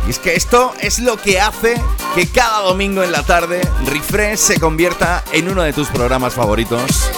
Y 0.06 0.10
es 0.10 0.18
que 0.18 0.34
esto 0.34 0.74
es 0.80 0.98
lo 1.00 1.16
que 1.16 1.40
hace 1.40 1.80
que 2.14 2.28
cada 2.28 2.60
domingo 2.60 3.02
en 3.02 3.12
la 3.12 3.22
tarde 3.22 3.60
Refresh 3.86 4.38
se 4.38 4.60
convierta 4.60 5.22
en 5.32 5.48
uno 5.48 5.62
de 5.62 5.72
tus 5.72 5.88
programas 5.88 6.34
favoritos 6.34 7.10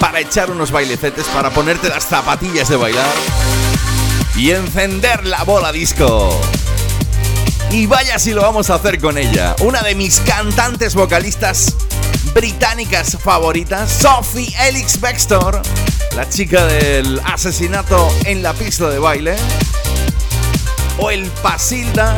para 0.00 0.20
echar 0.20 0.50
unos 0.50 0.70
bailecetes, 0.70 1.26
para 1.26 1.50
ponerte 1.50 1.88
las 1.88 2.04
zapatillas 2.04 2.68
de 2.68 2.76
bailar 2.76 3.14
y 4.36 4.50
encender 4.50 5.24
la 5.26 5.44
bola 5.44 5.72
disco. 5.72 6.40
Y 7.74 7.86
vaya 7.86 8.20
si 8.20 8.32
lo 8.32 8.42
vamos 8.42 8.70
a 8.70 8.76
hacer 8.76 9.00
con 9.00 9.18
ella, 9.18 9.56
una 9.58 9.82
de 9.82 9.96
mis 9.96 10.20
cantantes 10.20 10.94
vocalistas 10.94 11.74
británicas 12.32 13.18
favoritas, 13.20 13.90
Sophie 13.90 14.54
Elix 14.68 15.00
Baxter, 15.00 15.60
la 16.14 16.28
chica 16.28 16.66
del 16.66 17.20
asesinato 17.24 18.08
en 18.26 18.44
la 18.44 18.52
pista 18.52 18.88
de 18.88 19.00
baile, 19.00 19.34
o 20.98 21.10
el 21.10 21.26
Pasilda 21.42 22.14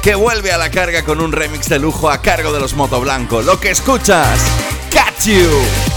que 0.00 0.14
vuelve 0.14 0.52
a 0.52 0.58
la 0.58 0.70
carga 0.70 1.04
con 1.04 1.20
un 1.20 1.32
remix 1.32 1.68
de 1.68 1.80
lujo 1.80 2.08
a 2.08 2.22
cargo 2.22 2.52
de 2.52 2.60
los 2.60 2.74
Moto 2.74 3.00
Blanco. 3.00 3.42
Lo 3.42 3.58
que 3.58 3.72
escuchas, 3.72 4.38
Catch 4.92 5.24
You. 5.24 5.95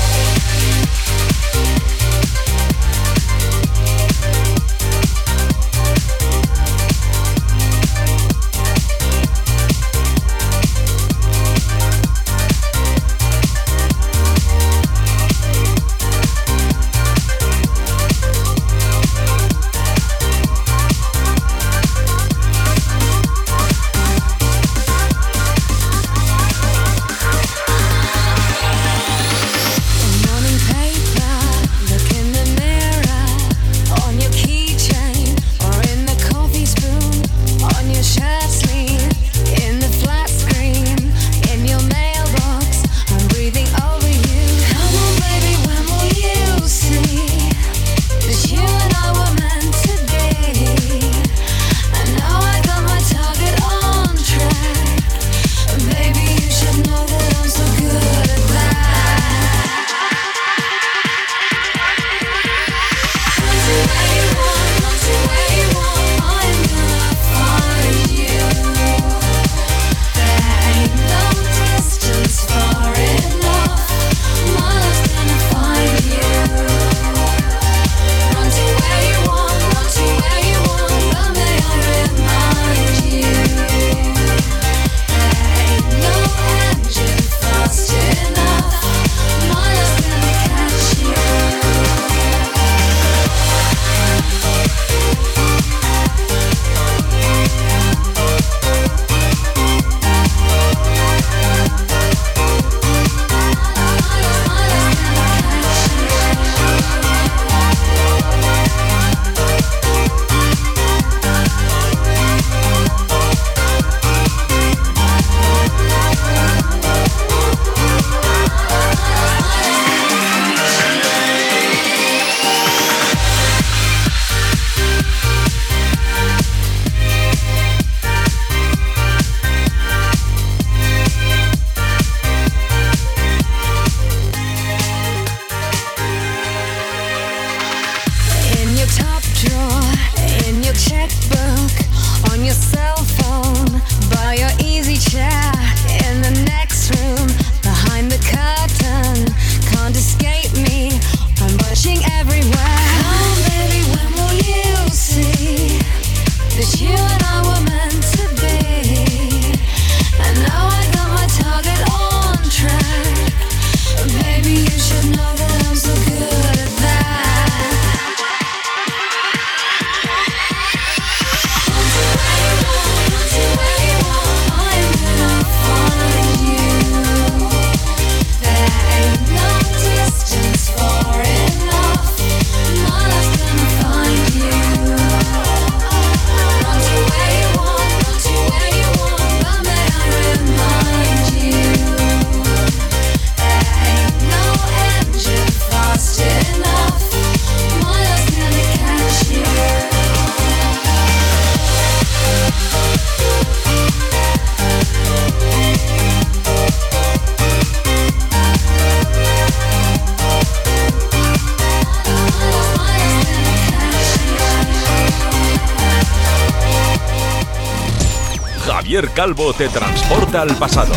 Calvo 219.08 219.54
te 219.54 219.70
transporta 219.70 220.42
al 220.42 220.54
pasado. 220.56 220.94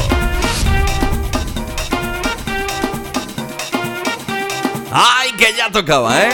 ¡Ay, 4.90 5.32
que 5.32 5.54
ya 5.56 5.70
tocaba, 5.70 6.20
eh! 6.22 6.32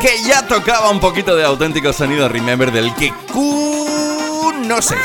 Que 0.00 0.22
ya 0.22 0.46
tocaba 0.46 0.90
un 0.90 1.00
poquito 1.00 1.34
de 1.34 1.44
auténtico 1.44 1.92
sonido 1.92 2.28
Remember 2.28 2.70
del 2.70 2.94
que 2.94 3.12
conoces. 3.32 4.98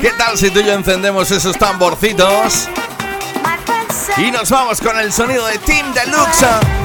¿Qué 0.00 0.10
tal 0.16 0.38
si 0.38 0.50
tú 0.50 0.60
y 0.60 0.64
yo 0.64 0.72
encendemos 0.72 1.30
esos 1.30 1.58
tamborcitos? 1.58 2.70
Y 4.16 4.30
nos 4.30 4.50
vamos 4.50 4.80
con 4.80 4.98
el 4.98 5.12
sonido 5.12 5.46
de 5.46 5.58
Team 5.58 5.94
Deluxe. 5.94 6.79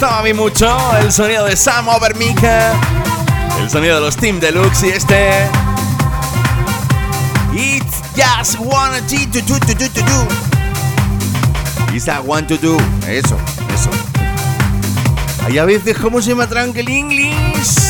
Gustaba 0.00 0.20
a 0.20 0.22
mí 0.22 0.32
mucho 0.32 0.66
el 0.96 1.12
sonido 1.12 1.44
de 1.44 1.54
Sam 1.54 1.86
Overmika, 1.88 2.72
el 3.60 3.68
sonido 3.68 3.96
de 3.96 4.00
los 4.00 4.16
Team 4.16 4.40
Deluxe 4.40 4.84
y 4.84 4.88
este. 4.88 5.46
It's 7.52 8.00
just 8.16 8.58
one 8.60 8.98
to 9.02 9.42
do, 9.42 9.58
to 9.58 9.74
do, 9.74 9.88
to 9.90 10.00
do. 10.00 11.94
It's 11.94 12.08
a 12.08 12.22
one 12.22 12.46
to 12.46 12.56
do. 12.56 12.78
Eso, 13.06 13.36
eso. 13.74 13.90
Hay 15.44 15.58
a 15.58 15.66
veces 15.66 15.98
como 15.98 16.22
se 16.22 16.34
me 16.34 16.44
atranca 16.44 16.80
el 16.80 16.88
inglés. 16.88 17.89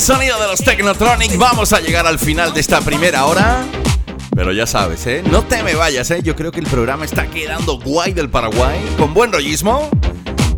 El 0.00 0.06
sonido 0.06 0.40
de 0.40 0.46
los 0.46 0.60
Technotronic 0.60 1.36
vamos 1.36 1.74
a 1.74 1.80
llegar 1.80 2.06
al 2.06 2.18
final 2.18 2.54
de 2.54 2.60
esta 2.60 2.80
primera 2.80 3.26
hora. 3.26 3.66
Pero 4.34 4.50
ya 4.50 4.66
sabes, 4.66 5.06
¿eh? 5.06 5.22
No 5.30 5.42
te 5.42 5.62
me 5.62 5.74
vayas, 5.74 6.10
¿eh? 6.10 6.22
Yo 6.22 6.34
creo 6.34 6.50
que 6.52 6.60
el 6.60 6.66
programa 6.66 7.04
está 7.04 7.26
quedando 7.26 7.78
guay 7.78 8.14
del 8.14 8.30
Paraguay, 8.30 8.80
con 8.96 9.12
buen 9.12 9.30
rollismo, 9.30 9.90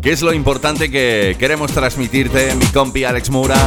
que 0.01 0.13
es 0.13 0.21
lo 0.21 0.31
importante 0.31 0.89
que 0.89 1.35
queremos 1.37 1.73
transmitirte, 1.73 2.55
mi 2.55 2.65
compi 2.67 3.03
Alex 3.03 3.31
Mura, 3.31 3.57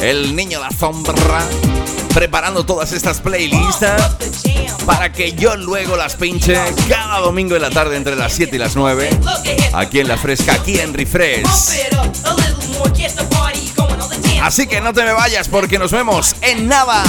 el 0.00 0.36
niño 0.36 0.60
la 0.60 0.70
sombra, 0.70 1.16
preparando 2.14 2.64
todas 2.64 2.92
estas 2.92 3.20
playlists 3.20 3.86
para 4.86 5.10
que 5.12 5.32
yo 5.32 5.56
luego 5.56 5.96
las 5.96 6.14
pinche 6.14 6.56
cada 6.88 7.18
domingo 7.18 7.56
en 7.56 7.62
la 7.62 7.70
tarde 7.70 7.96
entre 7.96 8.14
las 8.14 8.34
7 8.34 8.54
y 8.54 8.58
las 8.60 8.76
9, 8.76 9.10
aquí 9.72 9.98
en 9.98 10.06
La 10.06 10.16
Fresca, 10.16 10.52
aquí 10.54 10.78
en 10.78 10.94
Refresh. 10.94 11.44
Así 14.42 14.66
que 14.66 14.80
no 14.80 14.92
te 14.92 15.04
me 15.04 15.12
vayas 15.12 15.48
porque 15.48 15.78
nos 15.78 15.90
vemos 15.90 16.36
en 16.42 16.68
nada. 16.68 17.02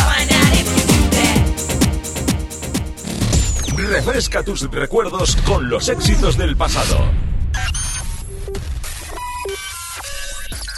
Refresca 3.75 4.43
tus 4.43 4.69
recuerdos 4.69 5.35
con 5.45 5.69
los 5.69 5.89
éxitos 5.89 6.37
del 6.37 6.55
pasado. 6.57 7.11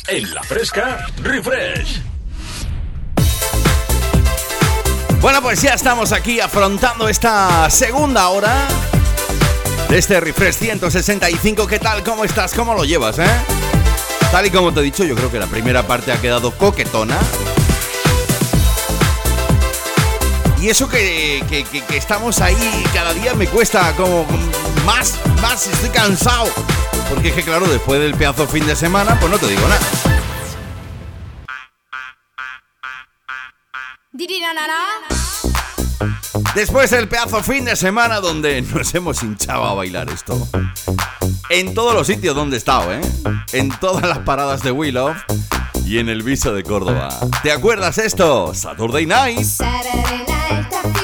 En 0.07 0.33
la 0.33 0.43
fresca, 0.43 1.07
refresh. 1.21 2.01
Bueno, 5.21 5.41
pues 5.41 5.61
ya 5.61 5.73
estamos 5.73 6.11
aquí 6.11 6.39
afrontando 6.39 7.07
esta 7.07 7.69
segunda 7.69 8.27
hora 8.29 8.67
de 9.89 9.97
este 9.97 10.19
refresh 10.19 10.55
165. 10.55 11.67
¿Qué 11.67 11.79
tal? 11.79 12.03
¿Cómo 12.03 12.23
estás? 12.23 12.53
¿Cómo 12.53 12.73
lo 12.73 12.83
llevas, 12.85 13.19
eh? 13.19 13.50
Tal 14.31 14.45
y 14.45 14.49
como 14.49 14.73
te 14.73 14.79
he 14.79 14.83
dicho, 14.83 15.03
yo 15.03 15.13
creo 15.13 15.29
que 15.29 15.39
la 15.39 15.47
primera 15.47 15.85
parte 15.85 16.13
ha 16.13 16.21
quedado 16.21 16.51
coquetona. 16.57 17.19
Y 20.61 20.69
eso 20.69 20.87
que, 20.87 21.43
estamos 21.89 22.39
ahí, 22.39 22.85
cada 22.93 23.13
día 23.13 23.33
me 23.33 23.47
cuesta 23.47 23.93
como 23.97 24.25
más, 24.85 25.19
más, 25.41 25.67
estoy 25.67 25.89
cansado. 25.89 26.47
Porque 27.09 27.29
es 27.29 27.33
que 27.33 27.43
claro, 27.43 27.67
después 27.67 27.99
del 27.99 28.13
pedazo 28.13 28.47
fin 28.47 28.65
de 28.65 28.75
semana, 28.75 29.19
pues 29.19 29.29
no 29.29 29.37
te 29.37 29.47
digo 29.47 29.67
nada. 29.67 29.81
Después 36.55 36.91
del 36.91 37.09
pedazo 37.09 37.43
fin 37.43 37.65
de 37.65 37.75
semana 37.75 38.21
donde 38.21 38.61
nos 38.61 38.95
hemos 38.95 39.23
hinchado 39.23 39.65
a 39.65 39.73
bailar 39.73 40.09
esto. 40.09 40.47
En 41.49 41.73
todos 41.73 41.93
los 41.93 42.07
sitios 42.07 42.35
donde 42.35 42.55
he 42.55 42.59
estado, 42.59 42.93
¿eh? 42.93 43.01
En 43.53 43.69
todas 43.79 44.07
las 44.07 44.19
paradas 44.19 44.63
de 44.63 44.71
Willow 44.71 45.13
y 45.85 45.99
en 45.99 46.09
el 46.09 46.23
viso 46.23 46.53
de 46.53 46.63
Córdoba. 46.63 47.09
¿Te 47.43 47.51
acuerdas 47.51 47.97
esto? 47.97 48.53
Saturday 48.53 49.05
Night. 49.05 49.43
Saturday 49.43 50.25
night 50.27 51.00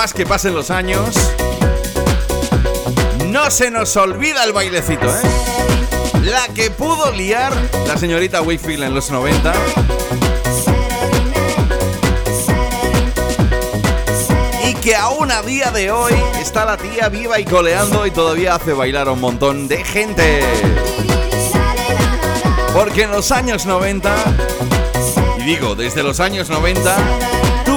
más 0.00 0.14
que 0.14 0.24
pasen 0.24 0.54
los 0.54 0.70
años, 0.70 1.14
no 3.26 3.50
se 3.50 3.70
nos 3.70 3.94
olvida 3.98 4.44
el 4.44 4.52
bailecito, 4.54 5.06
¿eh? 5.06 5.20
La 6.22 6.48
que 6.54 6.70
pudo 6.70 7.12
liar 7.12 7.52
la 7.86 7.98
señorita 7.98 8.40
Wakefield 8.40 8.84
en 8.84 8.94
los 8.94 9.10
90. 9.10 9.52
Y 14.70 14.74
que 14.76 14.96
aún 14.96 15.30
a 15.30 15.42
día 15.42 15.70
de 15.70 15.90
hoy 15.90 16.14
está 16.40 16.64
la 16.64 16.78
tía 16.78 17.10
viva 17.10 17.38
y 17.38 17.44
coleando 17.44 18.06
y 18.06 18.10
todavía 18.10 18.54
hace 18.54 18.72
bailar 18.72 19.08
a 19.08 19.10
un 19.12 19.20
montón 19.20 19.68
de 19.68 19.84
gente. 19.84 20.40
Porque 22.72 23.02
en 23.02 23.10
los 23.10 23.30
años 23.32 23.66
90, 23.66 24.14
y 25.40 25.42
digo, 25.42 25.74
desde 25.74 26.02
los 26.02 26.20
años 26.20 26.48
90, 26.48 26.96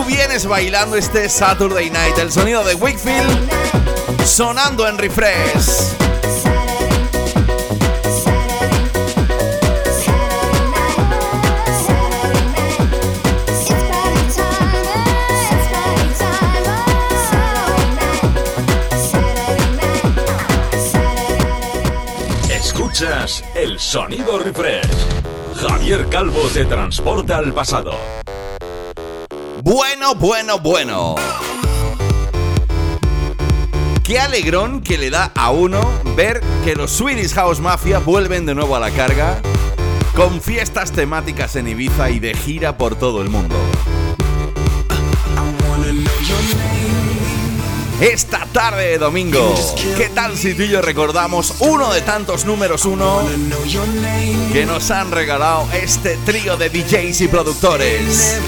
vienes 0.06 0.45
bailando 0.45 0.95
este 0.95 1.30
Saturday 1.30 1.89
Night. 1.89 2.18
El 2.18 2.32
sonido 2.32 2.64
de 2.64 2.76
Wakefield 2.76 3.49
sonando 4.26 4.88
en 4.88 4.97
refresh. 4.97 5.93
Escuchas 22.49 23.43
el 23.56 23.80
sonido 23.80 24.39
refresh. 24.39 24.88
Javier 25.56 26.08
Calvo 26.10 26.41
te 26.54 26.66
transporta 26.66 27.38
al 27.38 27.54
pasado. 27.54 28.22
Bueno, 30.04 30.16
bueno, 30.16 30.60
bueno. 30.60 31.16
Qué 34.04 34.20
alegrón 34.20 34.82
que 34.82 34.97
le 34.97 35.10
da 35.10 35.32
a 35.34 35.51
uno 35.51 35.80
ver 36.18 36.41
que 36.66 36.76
los 36.76 36.91
Swedish 36.91 37.34
House 37.36 37.62
Mafia 37.62 37.99
vuelven 37.99 38.45
de 38.45 38.54
nuevo 38.54 38.76
a 38.76 38.82
la 38.82 38.91
carga 38.91 39.41
con 40.14 40.41
fiestas 40.41 40.91
temáticas 40.91 41.56
en 41.56 41.70
Ibiza 41.70 42.10
y 42.10 42.20
de 42.20 42.34
gira 42.34 42.78
por 42.78 42.95
todo 42.95 43.22
el 43.22 43.30
mundo. 43.30 43.56
esta 48.01 48.45
tarde 48.51 48.89
de 48.89 48.97
domingo. 48.97 49.56
¿Qué 49.95 50.10
tal 50.10 50.36
si 50.36 50.54
tú 50.54 50.64
y 50.64 50.70
yo 50.70 50.82
recordamos 50.82 51.56
uno 51.60 51.93
de 51.93 52.01
tantos 52.01 52.43
números 52.43 52.84
uno 52.84 53.22
que 54.51 54.66
nos 54.66 54.91
han 54.91 55.12
regalado 55.12 55.68
este 55.72 56.18
trío 56.26 56.58
de 56.58 56.70
DJs 56.70 57.22
y 57.22 57.28
productores? 57.30 58.41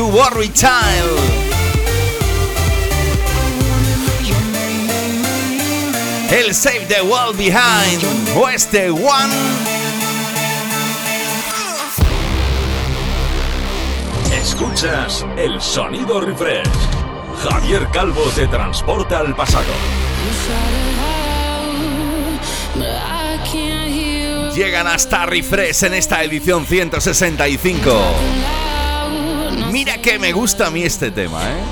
Worry 0.00 0.50
Child. 0.54 1.18
El 6.30 6.54
Save 6.54 6.86
the 6.86 7.02
World 7.02 7.36
Behind 7.36 8.02
o 8.34 8.48
este 8.48 8.90
One. 8.90 9.34
Escuchas 14.34 15.26
el 15.36 15.60
sonido 15.60 16.22
refresh. 16.22 16.66
Javier 17.42 17.86
Calvo 17.92 18.22
te 18.34 18.46
transporta 18.46 19.18
al 19.18 19.36
pasado. 19.36 19.72
Llegan 24.54 24.86
hasta 24.86 25.26
Refresh 25.26 25.84
en 25.84 25.94
esta 25.94 26.22
edición 26.22 26.66
165. 26.66 28.71
Mira 29.72 30.02
que 30.02 30.18
me 30.18 30.32
gusta 30.32 30.66
a 30.66 30.70
mí 30.70 30.82
este 30.82 31.10
tema, 31.10 31.40
¿eh? 31.42 31.62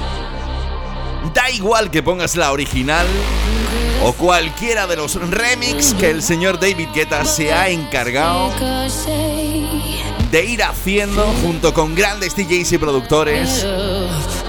Da 1.34 1.50
igual 1.50 1.90
que 1.90 2.02
pongas 2.02 2.34
la 2.34 2.50
original 2.50 3.06
o 4.02 4.14
cualquiera 4.14 4.86
de 4.86 4.96
los 4.96 5.16
remix 5.16 5.92
que 5.92 6.08
el 6.08 6.22
señor 6.22 6.58
David 6.58 6.88
Guetta 6.94 7.26
se 7.26 7.52
ha 7.52 7.68
encargado 7.68 8.50
de 10.30 10.44
ir 10.46 10.62
haciendo 10.62 11.26
junto 11.42 11.74
con 11.74 11.94
grandes 11.94 12.34
DJs 12.34 12.72
y 12.72 12.78
productores 12.78 13.66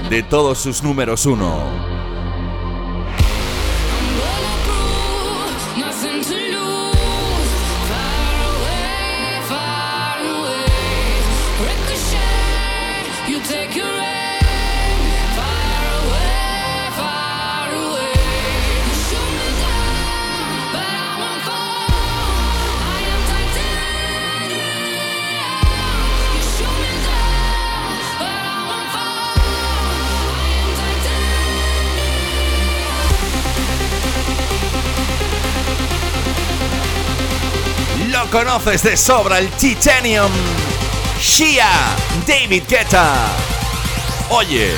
de 0.08 0.22
todos 0.22 0.58
sus 0.58 0.82
números 0.82 1.26
uno. 1.26 1.91
Conoces 38.52 38.82
de 38.82 38.96
sobra 38.98 39.38
el 39.38 39.48
Titanium. 39.52 40.30
Shia, 41.18 41.70
David 42.26 42.64
Guetta. 42.68 43.14
Oye, 44.28 44.74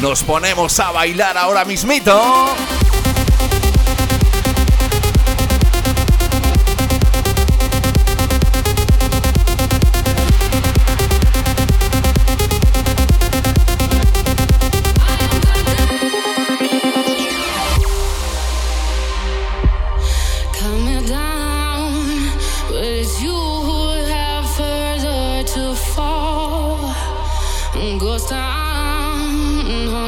nos 0.00 0.22
ponemos 0.22 0.80
a 0.80 0.92
bailar 0.92 1.36
ahora 1.36 1.66
mismito. 1.66 2.48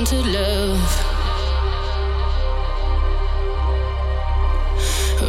down 0.00 0.06
to 0.06 0.30
love. 0.30 0.80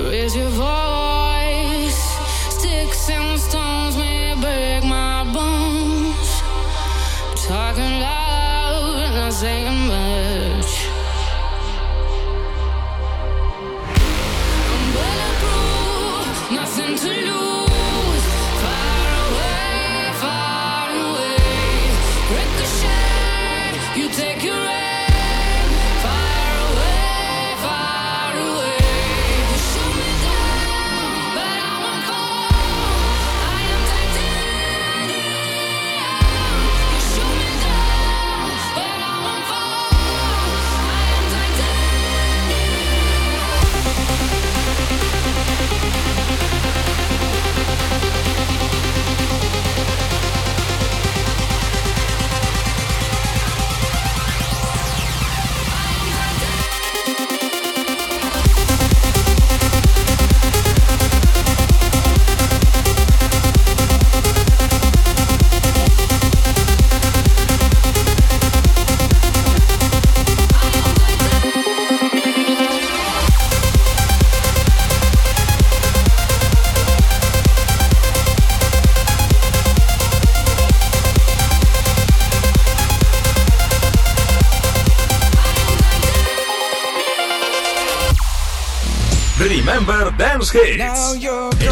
Raise 0.10 0.36
your 0.36 0.50
voice. 0.50 0.91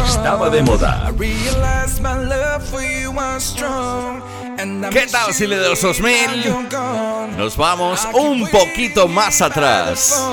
Estaba 0.06 0.48
de 0.48 0.62
moda. 0.62 1.12
¿Qué 4.90 5.06
tal 5.06 5.34
si 5.34 5.46
le 5.46 5.58
de 5.58 5.68
los 5.68 5.82
2000 5.82 6.68
nos 7.36 7.56
vamos 7.56 8.08
un 8.14 8.48
poquito 8.48 9.06
más 9.06 9.42
atrás? 9.42 10.24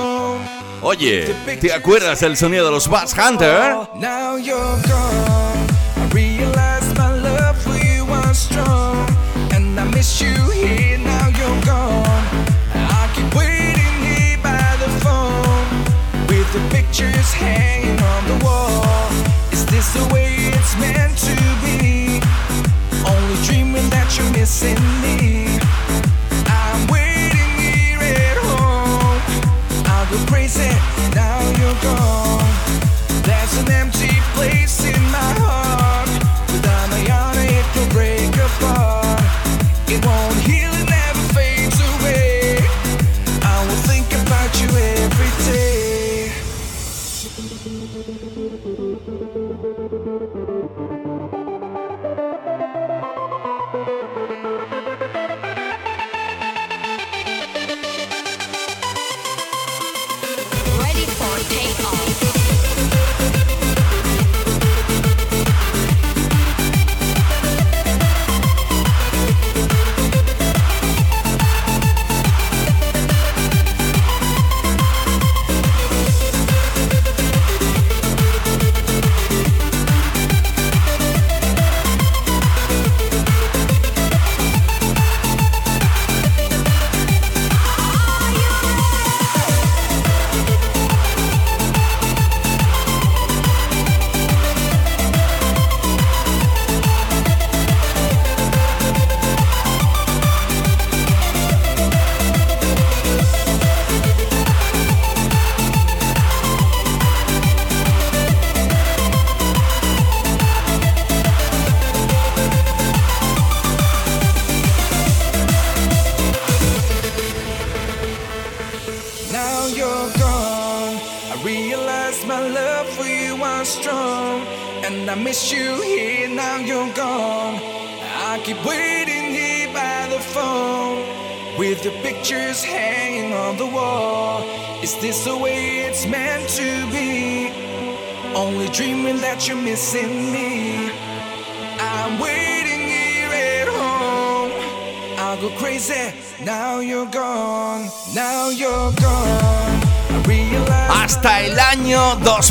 Oye, 0.80 1.34
¿te 1.60 1.72
acuerdas 1.72 2.20
del 2.20 2.36
sonido 2.36 2.66
de 2.66 2.70
los 2.70 2.88
Bass 2.88 3.14
Hunter? 3.14 3.74
Missing 24.48 24.80
me. 25.02 25.47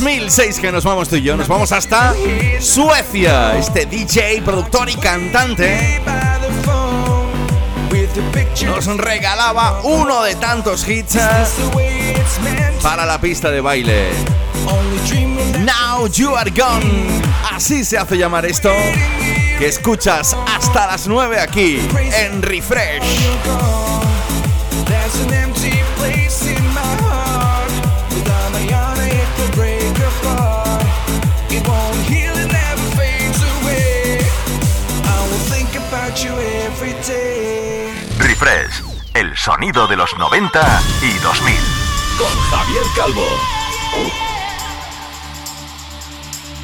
2006 0.07 0.59
que 0.61 0.71
nos 0.71 0.85
vamos 0.85 1.09
tú 1.09 1.17
y 1.17 1.21
yo, 1.21 1.35
nos 1.35 1.49
vamos 1.49 1.73
hasta 1.73 2.15
Suecia. 2.61 3.57
Este 3.57 3.85
DJ, 3.85 4.41
productor 4.41 4.89
y 4.89 4.95
cantante 4.95 6.01
nos 8.65 8.87
regalaba 8.97 9.81
uno 9.83 10.23
de 10.23 10.35
tantos 10.35 10.87
hits 10.87 11.17
para 12.81 13.05
la 13.05 13.19
pista 13.19 13.51
de 13.51 13.59
baile. 13.59 14.11
Now 15.59 16.07
you 16.07 16.37
are 16.37 16.51
gone. 16.51 17.21
Así 17.51 17.83
se 17.83 17.97
hace 17.97 18.17
llamar 18.17 18.45
esto 18.45 18.71
que 19.59 19.67
escuchas 19.67 20.37
hasta 20.55 20.87
las 20.87 21.05
9 21.09 21.37
aquí 21.37 21.85
en 22.13 22.41
Refresh. 22.41 23.86
El 39.13 39.35
sonido 39.35 39.87
de 39.87 39.97
los 39.97 40.17
90 40.17 40.81
y 41.01 41.11
2000. 41.19 41.55
Con 42.17 42.39
Javier 42.49 42.83
Calvo. 42.95 43.27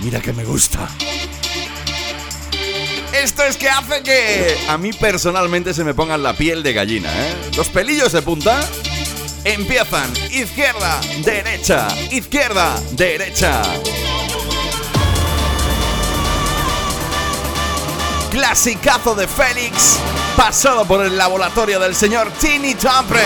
Mira 0.01 0.21
que 0.21 0.31
me 0.31 0.45
gusta. 0.45 0.87
Esto 3.11 3.43
es 3.43 3.57
que 3.57 3.69
hace 3.69 4.01
que 4.01 4.65
a 4.69 4.77
mí 4.77 4.93
personalmente 4.93 5.73
se 5.73 5.83
me 5.83 5.93
pongan 5.93 6.23
la 6.23 6.31
piel 6.31 6.63
de 6.63 6.71
gallina, 6.71 7.09
¿eh? 7.11 7.35
Los 7.57 7.67
pelillos 7.67 8.13
de 8.13 8.21
punta 8.21 8.61
empiezan 9.43 10.09
izquierda, 10.31 11.01
derecha, 11.25 11.89
izquierda, 12.11 12.79
derecha. 12.91 13.61
Clasicazo 18.31 19.15
de 19.15 19.27
Félix, 19.27 19.99
pasado 20.35 20.85
por 20.85 21.05
el 21.05 21.17
laboratorio 21.17 21.79
del 21.79 21.95
señor 21.95 22.31
Tini 22.39 22.75
Tampren. 22.75 23.23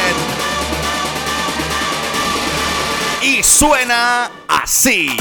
Y 3.21 3.43
suena 3.43 4.31
así. 4.47 5.15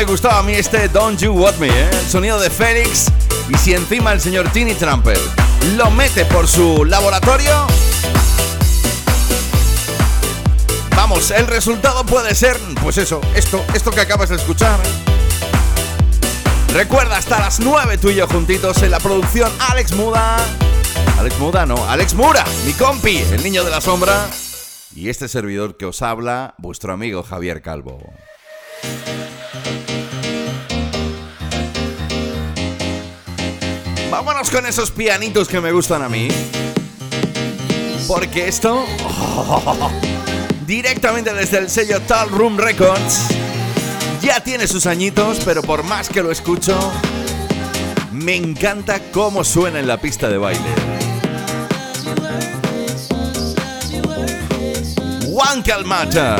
Me 0.00 0.06
gustaba 0.06 0.38
a 0.38 0.42
mí 0.42 0.54
este 0.54 0.88
Don't 0.88 1.20
You 1.20 1.30
Want 1.32 1.58
Me, 1.58 1.68
¿eh? 1.68 1.90
El 1.92 2.08
sonido 2.08 2.40
de 2.40 2.48
Félix. 2.48 3.08
Y 3.50 3.58
si 3.58 3.74
encima 3.74 4.14
el 4.14 4.20
señor 4.22 4.50
Tini 4.50 4.72
Trumper 4.72 5.18
lo 5.76 5.90
mete 5.90 6.24
por 6.24 6.48
su 6.48 6.86
laboratorio. 6.86 7.66
Vamos, 10.96 11.30
el 11.30 11.46
resultado 11.46 12.06
puede 12.06 12.34
ser, 12.34 12.56
pues 12.82 12.96
eso, 12.96 13.20
esto, 13.34 13.62
esto 13.74 13.90
que 13.90 14.00
acabas 14.00 14.30
de 14.30 14.36
escuchar. 14.36 14.80
Recuerda, 16.72 17.18
hasta 17.18 17.38
las 17.38 17.60
9 17.60 17.98
tú 17.98 18.08
y 18.08 18.14
yo 18.14 18.26
juntitos 18.26 18.82
en 18.82 18.92
la 18.92 19.00
producción 19.00 19.52
Alex 19.68 19.92
Muda. 19.92 20.38
Alex 21.18 21.38
Muda, 21.38 21.66
no, 21.66 21.76
Alex 21.90 22.14
Mura, 22.14 22.42
mi 22.64 22.72
compi, 22.72 23.18
el 23.18 23.42
niño 23.42 23.64
de 23.64 23.70
la 23.70 23.82
sombra. 23.82 24.30
Y 24.94 25.10
este 25.10 25.28
servidor 25.28 25.76
que 25.76 25.84
os 25.84 26.00
habla, 26.00 26.54
vuestro 26.56 26.94
amigo 26.94 27.22
Javier 27.22 27.60
Calvo. 27.60 27.99
Vámonos 34.10 34.50
con 34.50 34.66
esos 34.66 34.90
pianitos 34.90 35.48
que 35.48 35.60
me 35.60 35.72
gustan 35.72 36.02
a 36.02 36.08
mí. 36.08 36.28
Porque 38.06 38.48
esto... 38.48 38.84
directamente 40.70 41.34
desde 41.34 41.58
el 41.58 41.68
sello 41.68 42.00
Tal 42.02 42.30
Room 42.30 42.56
Records. 42.56 43.26
Ya 44.22 44.38
tiene 44.38 44.68
sus 44.68 44.86
añitos, 44.86 45.40
pero 45.44 45.62
por 45.62 45.82
más 45.82 46.08
que 46.08 46.22
lo 46.22 46.30
escucho, 46.30 46.78
me 48.12 48.36
encanta 48.36 49.00
cómo 49.10 49.42
suena 49.42 49.80
en 49.80 49.88
la 49.88 49.96
pista 49.96 50.28
de 50.28 50.38
baile. 50.38 50.60
One 55.32 55.64
Calmata. 55.64 56.36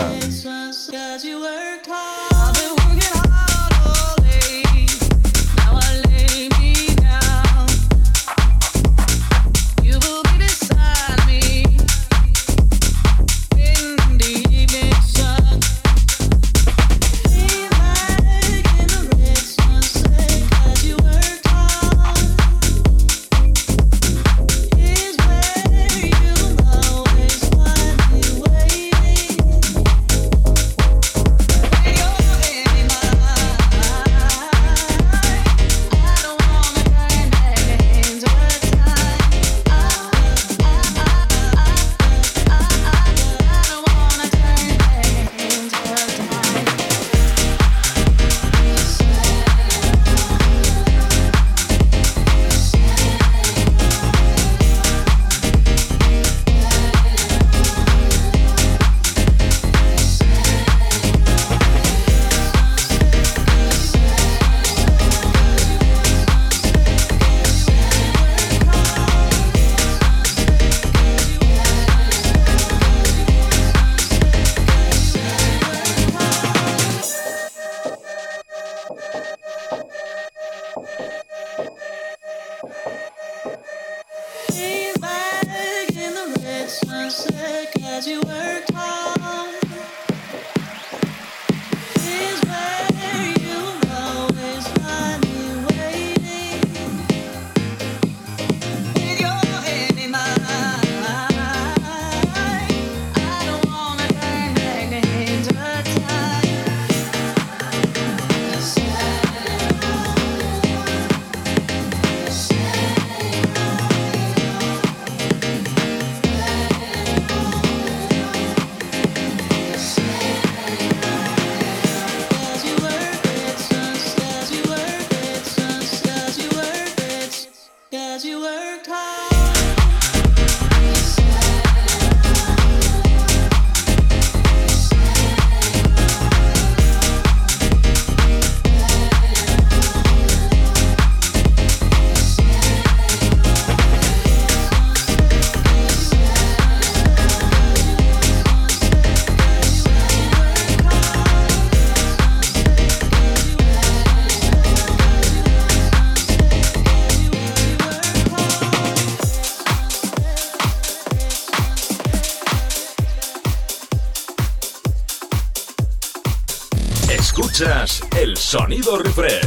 Sonido 168.50 168.98
refresh. 168.98 169.46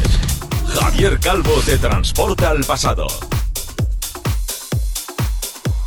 Javier 0.80 1.20
Calvo 1.20 1.62
te 1.66 1.78
transporta 1.78 2.52
al 2.52 2.64
pasado. 2.64 3.06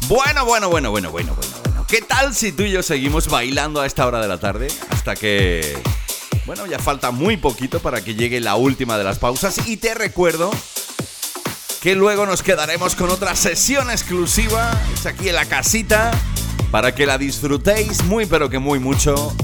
Bueno, 0.07 0.45
bueno, 0.45 0.69
bueno, 0.69 0.91
bueno, 0.91 1.11
bueno, 1.11 1.35
bueno, 1.35 1.53
bueno. 1.65 1.87
¿Qué 1.89 2.03
tal 2.03 2.35
si 2.35 2.53
tú 2.53 2.65
y 2.65 2.73
yo 2.73 2.83
seguimos 2.83 3.29
bailando 3.29 3.81
a 3.81 3.87
esta 3.87 4.07
hora 4.07 4.21
de 4.21 4.29
la 4.29 4.37
tarde? 4.37 4.69
Hasta 4.91 5.17
que... 5.17 5.79
Bueno, 6.45 6.67
ya 6.67 6.79
falta 6.79 7.11
muy 7.11 7.39
poquito 7.39 7.81
para 7.81 8.05
que 8.05 8.15
llegue 8.15 8.39
la 8.39 8.57
última 8.57 8.99
de 8.99 9.05
las 9.05 9.19
pausas 9.19 9.67
y 9.67 9.79
te 9.79 9.95
recuerdo 9.95 10.51
que 11.81 11.95
luego 11.95 12.27
nos 12.27 12.43
quedaremos 12.43 12.97
con 12.97 13.09
otra 13.09 13.35
sesión 13.35 13.91
exclusiva, 13.91 14.79
es 14.93 15.07
aquí 15.07 15.31
en 15.31 15.37
la 15.37 15.47
casita, 15.47 16.11
para 16.71 16.95
que 16.95 17.07
la 17.07 17.17
disfrutéis 17.17 18.05
muy 18.05 18.27
pero 18.27 18.51
que 18.51 18.59
muy 18.59 18.79
mucho 18.79 19.35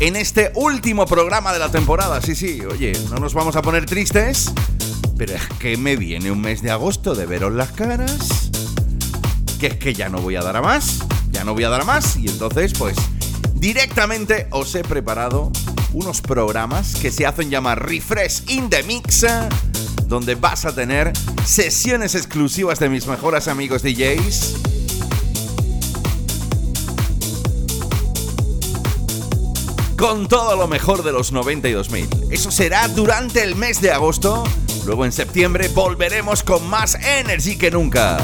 en 0.00 0.16
este 0.16 0.50
último 0.54 1.04
programa 1.06 1.52
de 1.52 1.58
la 1.58 1.70
temporada. 1.70 2.20
Sí, 2.22 2.34
sí, 2.34 2.60
oye, 2.62 2.92
no 3.10 3.16
nos 3.18 3.34
vamos 3.34 3.54
a 3.54 3.62
poner 3.62 3.84
tristes, 3.84 4.50
pero 5.18 5.34
es 5.34 5.46
que 5.58 5.76
me 5.76 5.96
viene 5.96 6.30
un 6.30 6.40
mes 6.40 6.62
de 6.62 6.70
agosto 6.70 7.14
de 7.14 7.26
veros 7.26 7.52
las 7.52 7.70
caras, 7.72 8.50
que 9.60 9.68
es 9.68 9.76
que 9.76 9.92
ya 9.92 10.08
no 10.08 10.18
voy 10.18 10.36
a 10.36 10.42
dar 10.42 10.56
a 10.56 10.62
más, 10.62 11.00
ya 11.30 11.44
no 11.44 11.52
voy 11.52 11.64
a 11.64 11.68
dar 11.68 11.82
a 11.82 11.84
más, 11.84 12.16
y 12.16 12.28
entonces 12.28 12.72
pues 12.78 12.96
directamente 13.54 14.46
os 14.50 14.74
he 14.74 14.82
preparado 14.82 15.52
unos 15.92 16.22
programas 16.22 16.94
que 16.94 17.10
se 17.10 17.26
hacen 17.26 17.50
llamar 17.50 17.86
Refresh 17.86 18.44
in 18.48 18.70
the 18.70 18.82
Mix, 18.82 19.26
donde 20.06 20.34
vas 20.34 20.64
a 20.64 20.74
tener 20.74 21.12
sesiones 21.44 22.14
exclusivas 22.14 22.78
de 22.78 22.88
mis 22.88 23.06
mejores 23.06 23.48
amigos 23.48 23.82
DJs 23.82 24.59
con 30.00 30.28
todo 30.28 30.56
lo 30.56 30.66
mejor 30.66 31.02
de 31.02 31.12
los 31.12 31.30
92.000. 31.30 32.32
Eso 32.32 32.50
será 32.50 32.88
durante 32.88 33.42
el 33.42 33.54
mes 33.54 33.82
de 33.82 33.92
agosto. 33.92 34.44
Luego 34.86 35.04
en 35.04 35.12
septiembre 35.12 35.68
volveremos 35.68 36.42
con 36.42 36.66
más 36.70 36.94
energy 36.94 37.58
que 37.58 37.70
nunca. 37.70 38.16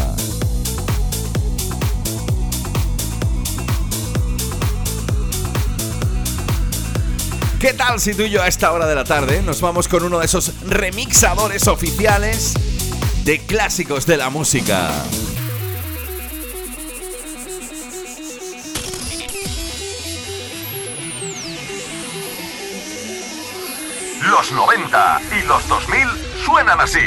¿Qué 7.60 7.74
tal 7.74 8.00
si 8.00 8.14
tú 8.14 8.22
y 8.22 8.30
yo 8.30 8.42
a 8.42 8.48
esta 8.48 8.72
hora 8.72 8.86
de 8.86 8.94
la 8.94 9.04
tarde 9.04 9.42
nos 9.42 9.60
vamos 9.60 9.86
con 9.86 10.02
uno 10.02 10.18
de 10.18 10.24
esos 10.24 10.52
remixadores 10.62 11.68
oficiales 11.68 12.54
de 13.24 13.40
clásicos 13.40 14.06
de 14.06 14.16
la 14.16 14.30
música? 14.30 14.92
Los 24.30 24.50
90 24.50 25.20
y 25.38 25.46
los 25.46 25.68
2000 25.68 26.00
suenan 26.44 26.80
así. 26.80 26.98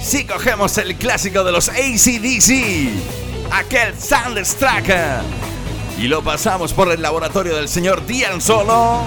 Si 0.00 0.24
cogemos 0.26 0.78
el 0.78 0.94
clásico 0.94 1.42
de 1.42 1.50
los 1.50 1.70
ACDC, 1.70 2.92
aquel 3.50 3.98
Soundtrack, 3.98 5.24
y 5.98 6.06
lo 6.06 6.22
pasamos 6.22 6.72
por 6.72 6.92
el 6.92 7.02
laboratorio 7.02 7.56
del 7.56 7.68
señor 7.68 8.06
Dian 8.06 8.40
Solo, 8.40 9.02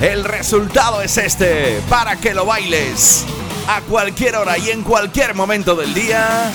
el 0.00 0.24
resultado 0.24 1.02
es 1.02 1.18
este, 1.18 1.82
para 1.90 2.16
que 2.16 2.32
lo 2.32 2.46
bailes 2.46 3.26
a 3.68 3.82
cualquier 3.82 4.36
hora 4.36 4.56
y 4.56 4.70
en 4.70 4.82
cualquier 4.82 5.34
momento 5.34 5.76
del 5.76 5.92
día 5.92 6.50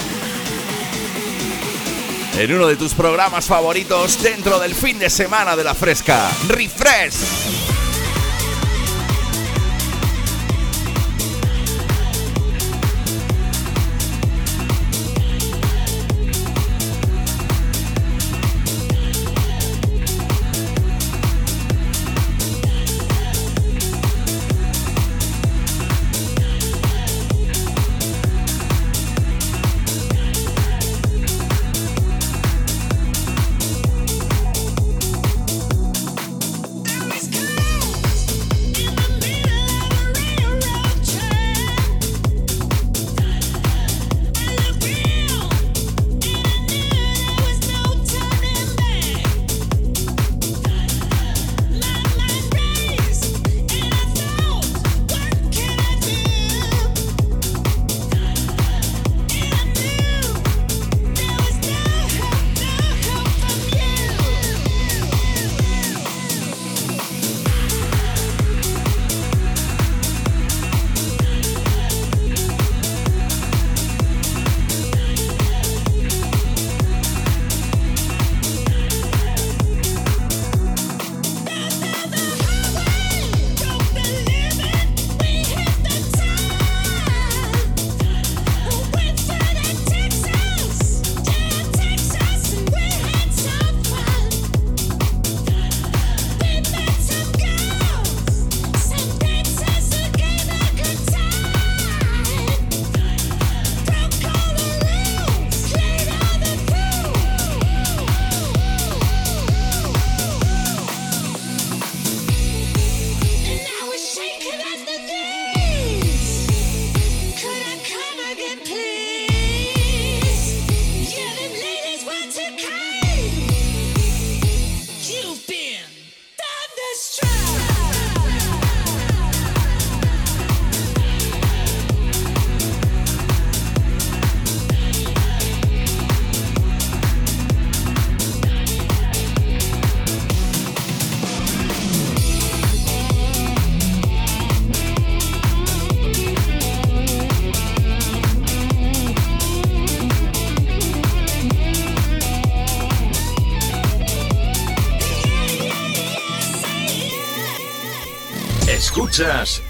en 2.38 2.53
uno 2.53 2.68
de 2.68 2.76
tus 2.76 2.93
programas 2.93 3.47
favoritos 3.47 4.22
dentro 4.22 4.59
del 4.59 4.76
fin 4.76 4.99
de 4.99 5.09
semana 5.09 5.55
de 5.55 5.64
la 5.64 5.73
fresca. 5.73 6.30
Refresh. 6.47 7.66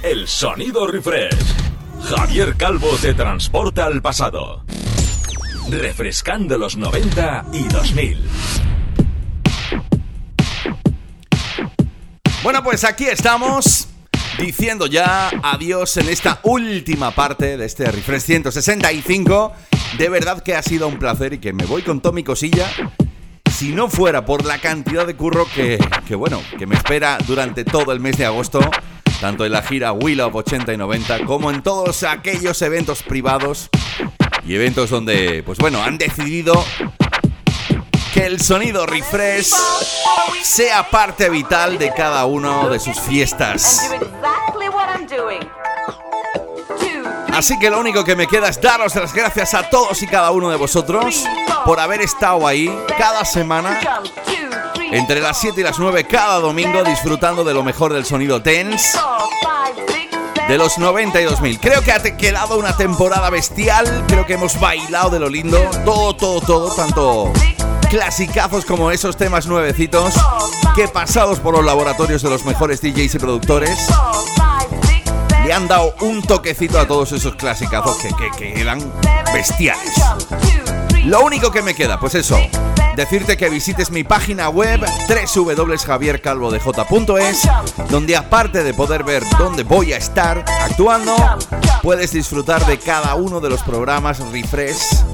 El 0.04 0.28
sonido 0.28 0.88
refresh. 0.88 1.34
Javier 2.04 2.58
Calvo 2.58 2.90
te 3.02 3.14
transporta 3.14 3.86
al 3.86 4.02
pasado. 4.02 4.66
Refrescando 5.70 6.58
los 6.58 6.76
90 6.76 7.46
y 7.54 7.64
2000. 7.64 8.30
Bueno, 12.44 12.62
pues 12.62 12.84
aquí 12.84 13.06
estamos 13.06 13.88
diciendo 14.38 14.86
ya 14.86 15.30
adiós 15.42 15.96
en 15.96 16.10
esta 16.10 16.42
última 16.44 17.12
parte 17.12 17.56
de 17.56 17.66
este 17.66 17.90
Refresh 17.90 18.24
165. 18.24 19.54
De 19.98 20.10
verdad 20.10 20.44
que 20.44 20.56
ha 20.56 20.62
sido 20.62 20.90
un 20.90 21.00
placer 21.00 21.34
y 21.34 21.38
que 21.38 21.54
me 21.54 21.64
voy 21.64 21.84
con 21.84 22.02
Tommy 22.02 22.26
Cosilla. 22.26 22.70
Si 23.50 23.70
no 23.70 23.88
fuera 23.88 24.26
por 24.26 24.44
la 24.44 24.60
cantidad 24.60 25.08
de 25.08 25.16
curro 25.16 25.48
que, 25.56 25.80
que 26.06 26.16
bueno, 26.16 26.42
que 26.60 26.68
me 26.68 26.76
espera 26.76 27.18
durante 27.26 27.64
todo 27.64 27.94
el 27.94 28.02
mes 28.02 28.18
de 28.18 28.26
agosto 28.26 28.60
tanto 29.20 29.46
en 29.46 29.52
la 29.52 29.62
gira 29.62 29.92
Wheel 29.92 30.22
of 30.22 30.36
80 30.36 30.74
y 30.74 30.78
90 30.78 31.26
como 31.26 31.52
en 31.52 31.62
todos 31.64 32.04
aquellos 32.04 32.62
eventos 32.62 33.04
privados 33.04 33.70
y 34.46 34.56
eventos 34.56 34.90
donde, 34.90 35.44
pues 35.44 35.58
bueno, 35.58 35.84
han 35.84 35.98
decidido 35.98 36.64
que 38.14 38.26
el 38.26 38.42
sonido 38.42 38.86
refresh 38.86 39.52
sea 40.42 40.90
parte 40.90 41.30
vital 41.30 41.78
de 41.78 41.94
cada 41.94 42.26
uno 42.26 42.70
de 42.70 42.80
sus 42.80 43.00
fiestas. 43.00 43.90
Así 47.38 47.60
que 47.60 47.70
lo 47.70 47.80
único 47.80 48.04
que 48.04 48.16
me 48.16 48.26
queda 48.26 48.50
es 48.50 48.60
daros 48.60 48.96
las 48.96 49.14
gracias 49.14 49.54
a 49.54 49.70
todos 49.70 50.02
y 50.02 50.08
cada 50.08 50.32
uno 50.32 50.50
de 50.50 50.56
vosotros 50.56 51.24
por 51.66 51.80
haber 51.80 52.02
estado 52.02 52.48
ahí 52.48 52.76
cada 52.98 53.24
semana 53.26 53.80
entre 54.92 55.22
las 55.22 55.40
7 55.40 55.62
y 55.62 55.64
las 55.64 55.78
9 55.78 56.06
cada 56.06 56.40
domingo 56.40 56.84
disfrutando 56.84 57.44
de 57.44 57.54
lo 57.54 57.62
mejor 57.62 57.94
del 57.94 58.06
sonido 58.06 58.42
tense 58.42 58.98
de 60.48 60.58
los 60.58 60.80
92.000. 60.80 61.60
Creo 61.62 61.84
que 61.84 61.92
ha 61.92 62.02
quedado 62.18 62.58
una 62.58 62.76
temporada 62.76 63.30
bestial, 63.30 64.06
creo 64.08 64.26
que 64.26 64.34
hemos 64.34 64.60
bailado 64.60 65.12
de 65.12 65.20
lo 65.20 65.30
lindo, 65.30 65.60
todo, 65.86 66.16
todo, 66.16 66.42
todo, 66.42 66.74
tanto 66.74 67.32
clasicazos 67.88 68.66
como 68.66 68.90
esos 68.90 69.16
temas 69.16 69.46
nuevecitos 69.46 70.16
que 70.76 70.88
pasados 70.88 71.40
por 71.40 71.54
los 71.54 71.64
laboratorios 71.64 72.24
de 72.24 72.32
los 72.32 72.46
mejores 72.46 72.82
DJs 72.82 73.14
y 73.14 73.20
productores 73.20 73.88
le 75.48 75.54
han 75.54 75.70
dado 75.70 75.96
un 76.02 76.22
toquecito 76.22 76.78
a 76.78 76.86
todos 76.86 77.14
esos 77.14 77.36
clasicazos 77.36 77.96
que, 77.98 78.10
que, 78.10 78.30
que 78.38 78.60
eran 78.60 78.80
bestiales. 79.34 79.94
Lo 81.06 81.24
único 81.24 81.52
que 81.52 81.62
me 81.62 81.74
queda, 81.74 82.02
pues 82.02 82.16
eso, 82.16 82.38
decirte 82.98 83.38
que 83.38 83.50
visites 83.50 83.90
mi 83.90 84.04
página 84.04 84.50
web 84.50 84.82
www.javiercalvodej.es, 85.08 87.50
donde 87.90 88.18
aparte 88.18 88.66
de 88.66 88.74
poder 88.74 89.06
ver 89.06 89.24
dónde 89.38 89.64
voy 89.64 89.94
a 89.94 89.98
estar 89.98 90.44
actuando, 90.64 91.16
puedes 91.82 92.12
disfrutar 92.12 92.66
de 92.66 92.78
cada 92.78 93.16
uno 93.16 93.40
de 93.40 93.50
los 93.50 93.64
programas 93.64 94.20
Refresh 94.20 95.06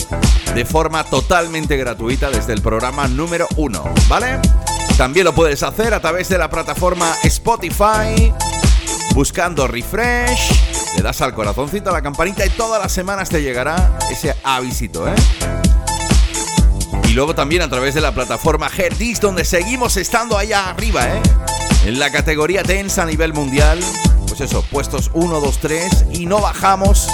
de 0.56 0.66
forma 0.66 1.04
totalmente 1.04 1.78
gratuita 1.78 2.32
desde 2.32 2.54
el 2.54 2.64
programa 2.64 3.08
número 3.08 3.48
1, 3.56 3.84
¿vale? 4.08 4.40
También 4.98 5.26
lo 5.26 5.34
puedes 5.34 5.62
hacer 5.62 5.94
a 5.94 6.00
través 6.00 6.28
de 6.30 6.40
la 6.40 6.50
plataforma 6.50 7.14
Spotify, 7.24 8.34
buscando 9.14 9.68
Refresh, 9.68 10.96
le 10.96 11.02
das 11.02 11.22
al 11.22 11.34
corazoncito 11.34 11.90
a 11.90 11.94
la 11.94 12.02
campanita 12.02 12.46
y 12.46 12.50
todas 12.50 12.82
las 12.82 12.92
semanas 12.92 13.30
te 13.30 13.42
llegará 13.42 13.98
ese 14.12 14.36
avisito, 14.44 15.08
¿eh? 15.08 15.16
Y 17.08 17.14
luego 17.14 17.36
también 17.36 17.62
a 17.62 17.70
través 17.70 17.94
de 17.94 18.02
la 18.02 18.12
plataforma 18.12 18.70
Herdis, 18.76 19.20
donde 19.22 19.46
seguimos 19.46 19.98
estando 19.98 20.38
allá 20.38 20.70
arriba, 20.70 21.08
¿eh? 21.08 21.22
En 21.86 22.00
la 22.00 22.12
categoría 22.12 22.64
Dance 22.64 23.00
a 23.02 23.06
nivel 23.06 23.34
mundial. 23.34 23.80
Pues 24.28 24.42
eso, 24.42 24.64
puestos 24.72 25.12
1, 25.14 25.40
2, 25.40 25.58
3. 25.60 26.06
Y 26.14 26.26
no 26.26 26.40
bajamos 26.40 27.08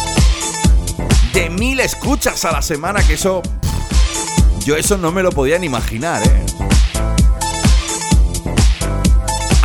de 1.34 1.50
mil 1.50 1.80
escuchas 1.80 2.46
a 2.46 2.52
la 2.52 2.62
semana, 2.62 3.06
que 3.06 3.16
eso. 3.16 3.42
Yo 4.64 4.76
eso 4.78 4.98
no 4.98 5.12
me 5.12 5.24
lo 5.24 5.32
podía 5.32 5.58
ni 5.58 5.66
imaginar, 5.66 6.22
¿eh? 6.24 6.69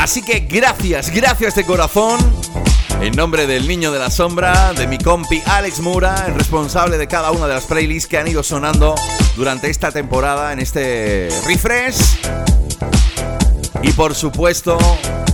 Así 0.05 0.21
que 0.21 0.41
gracias, 0.41 1.09
gracias 1.09 1.55
de 1.55 1.65
corazón. 1.65 2.21
En 3.01 3.17
nombre 3.17 3.47
del 3.47 3.67
niño 3.67 3.91
de 3.91 3.99
la 3.99 4.11
sombra, 4.11 4.75
de 4.75 4.87
mi 4.87 4.99
compi 4.99 5.43
Alex 5.47 5.81
Mura, 5.81 6.27
el 6.27 6.35
responsable 6.35 6.99
de 6.99 7.09
cada 7.09 7.31
una 7.31 7.47
de 7.47 7.55
las 7.55 7.65
playlists 7.65 8.07
que 8.07 8.19
han 8.19 8.29
ido 8.29 8.43
sonando 8.43 8.95
durante 9.35 9.71
esta 9.71 9.93
temporada 9.93 10.53
en 10.53 10.59
este 10.59 11.31
refresh. 11.47 12.19
Y 13.83 13.93
por 13.93 14.15
supuesto, 14.15 14.77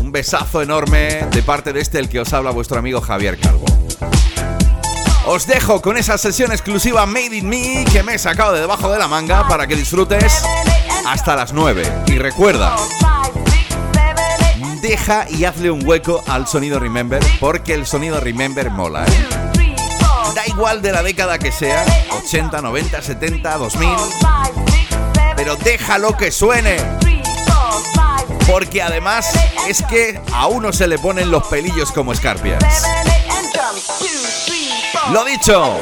un 0.02 0.12
besazo 0.12 0.62
enorme 0.62 1.26
de 1.32 1.42
parte 1.42 1.72
de 1.72 1.80
este 1.80 1.98
el 1.98 2.08
que 2.08 2.20
os 2.20 2.32
habla 2.32 2.52
vuestro 2.52 2.78
amigo 2.78 3.00
Javier 3.00 3.40
Calvo. 3.40 3.64
Os 5.26 5.48
dejo 5.48 5.82
con 5.82 5.96
esa 5.96 6.16
sesión 6.16 6.52
exclusiva 6.52 7.06
Made 7.06 7.36
in 7.36 7.48
Me 7.48 7.84
que 7.90 8.04
me 8.04 8.14
he 8.14 8.18
sacado 8.20 8.52
de 8.52 8.60
debajo 8.60 8.88
de 8.92 9.00
la 9.00 9.08
manga 9.08 9.48
para 9.48 9.66
que 9.66 9.74
disfrutes 9.74 10.44
hasta 11.04 11.34
las 11.34 11.52
9. 11.52 12.04
Y 12.06 12.18
recuerda, 12.18 12.76
deja 14.80 15.26
y 15.28 15.44
hazle 15.44 15.70
un 15.70 15.86
hueco 15.86 16.22
al 16.26 16.46
sonido 16.46 16.78
Remember, 16.78 17.22
porque 17.38 17.74
el 17.74 17.86
sonido 17.86 18.20
Remember 18.20 18.70
mola, 18.70 19.04
¿eh? 19.04 19.28
Da 20.34 20.46
igual 20.46 20.80
de 20.80 20.92
la 20.92 21.02
década 21.02 21.38
que 21.38 21.52
sea, 21.52 21.84
80, 22.24 22.60
90, 22.60 23.02
70, 23.02 23.58
2000, 23.58 23.88
pero 25.36 25.56
déjalo 25.56 26.16
que 26.16 26.30
suene. 26.30 26.76
Porque 28.50 28.82
además 28.82 29.30
es 29.68 29.82
que 29.82 30.20
a 30.32 30.48
uno 30.48 30.72
se 30.72 30.88
le 30.88 30.98
ponen 30.98 31.30
los 31.30 31.46
pelillos 31.46 31.92
como 31.92 32.12
escarpias. 32.12 32.62
Lo 35.12 35.24
dicho, 35.24 35.78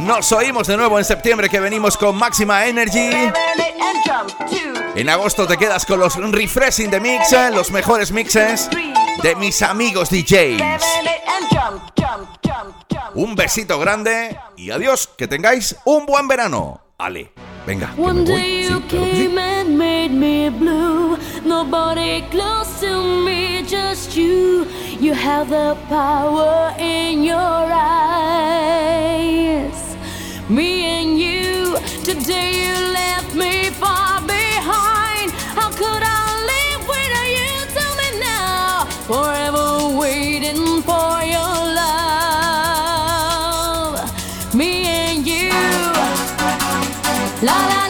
nos 0.00 0.32
oímos 0.32 0.66
de 0.66 0.76
nuevo 0.76 0.98
en 0.98 1.04
septiembre 1.04 1.48
que 1.48 1.60
venimos 1.60 1.96
con 1.96 2.16
máxima 2.16 2.66
energy. 2.66 3.10
En 4.96 5.08
agosto 5.08 5.46
te 5.46 5.56
quedas 5.56 5.84
con 5.84 5.98
los 5.98 6.14
refreshing 6.14 6.88
de 6.88 7.00
mix, 7.00 7.34
los 7.52 7.72
mejores 7.72 8.12
mixes 8.12 8.70
de 9.22 9.34
mis 9.34 9.60
amigos 9.62 10.08
DJs. 10.08 10.62
Un 13.14 13.34
besito 13.34 13.78
grande 13.80 14.38
y 14.56 14.70
adiós, 14.70 15.08
que 15.18 15.26
tengáis 15.26 15.76
un 15.84 16.06
buen 16.06 16.28
verano. 16.28 16.80
Ale, 16.96 17.32
venga. 17.66 17.92
que 17.94 18.02
me 18.02 18.22
voy. 18.22 18.64
Sí, 18.64 18.68
claro 18.88 18.88
que 18.88 19.14
sí. 19.16 19.28
me 30.48 30.84
and 31.00 31.18
you, 31.18 31.74
today 32.04 32.66
you 32.66 32.92
left 32.92 33.34
me 33.34 33.70
far 33.70 34.03
Forever 39.06 39.98
waiting 39.98 40.80
for 40.82 41.22
your 41.22 41.74
love. 41.80 42.64
Me 44.54 44.86
and 44.86 45.26
you. 45.26 45.50
La 47.42 47.52
la 47.68 47.83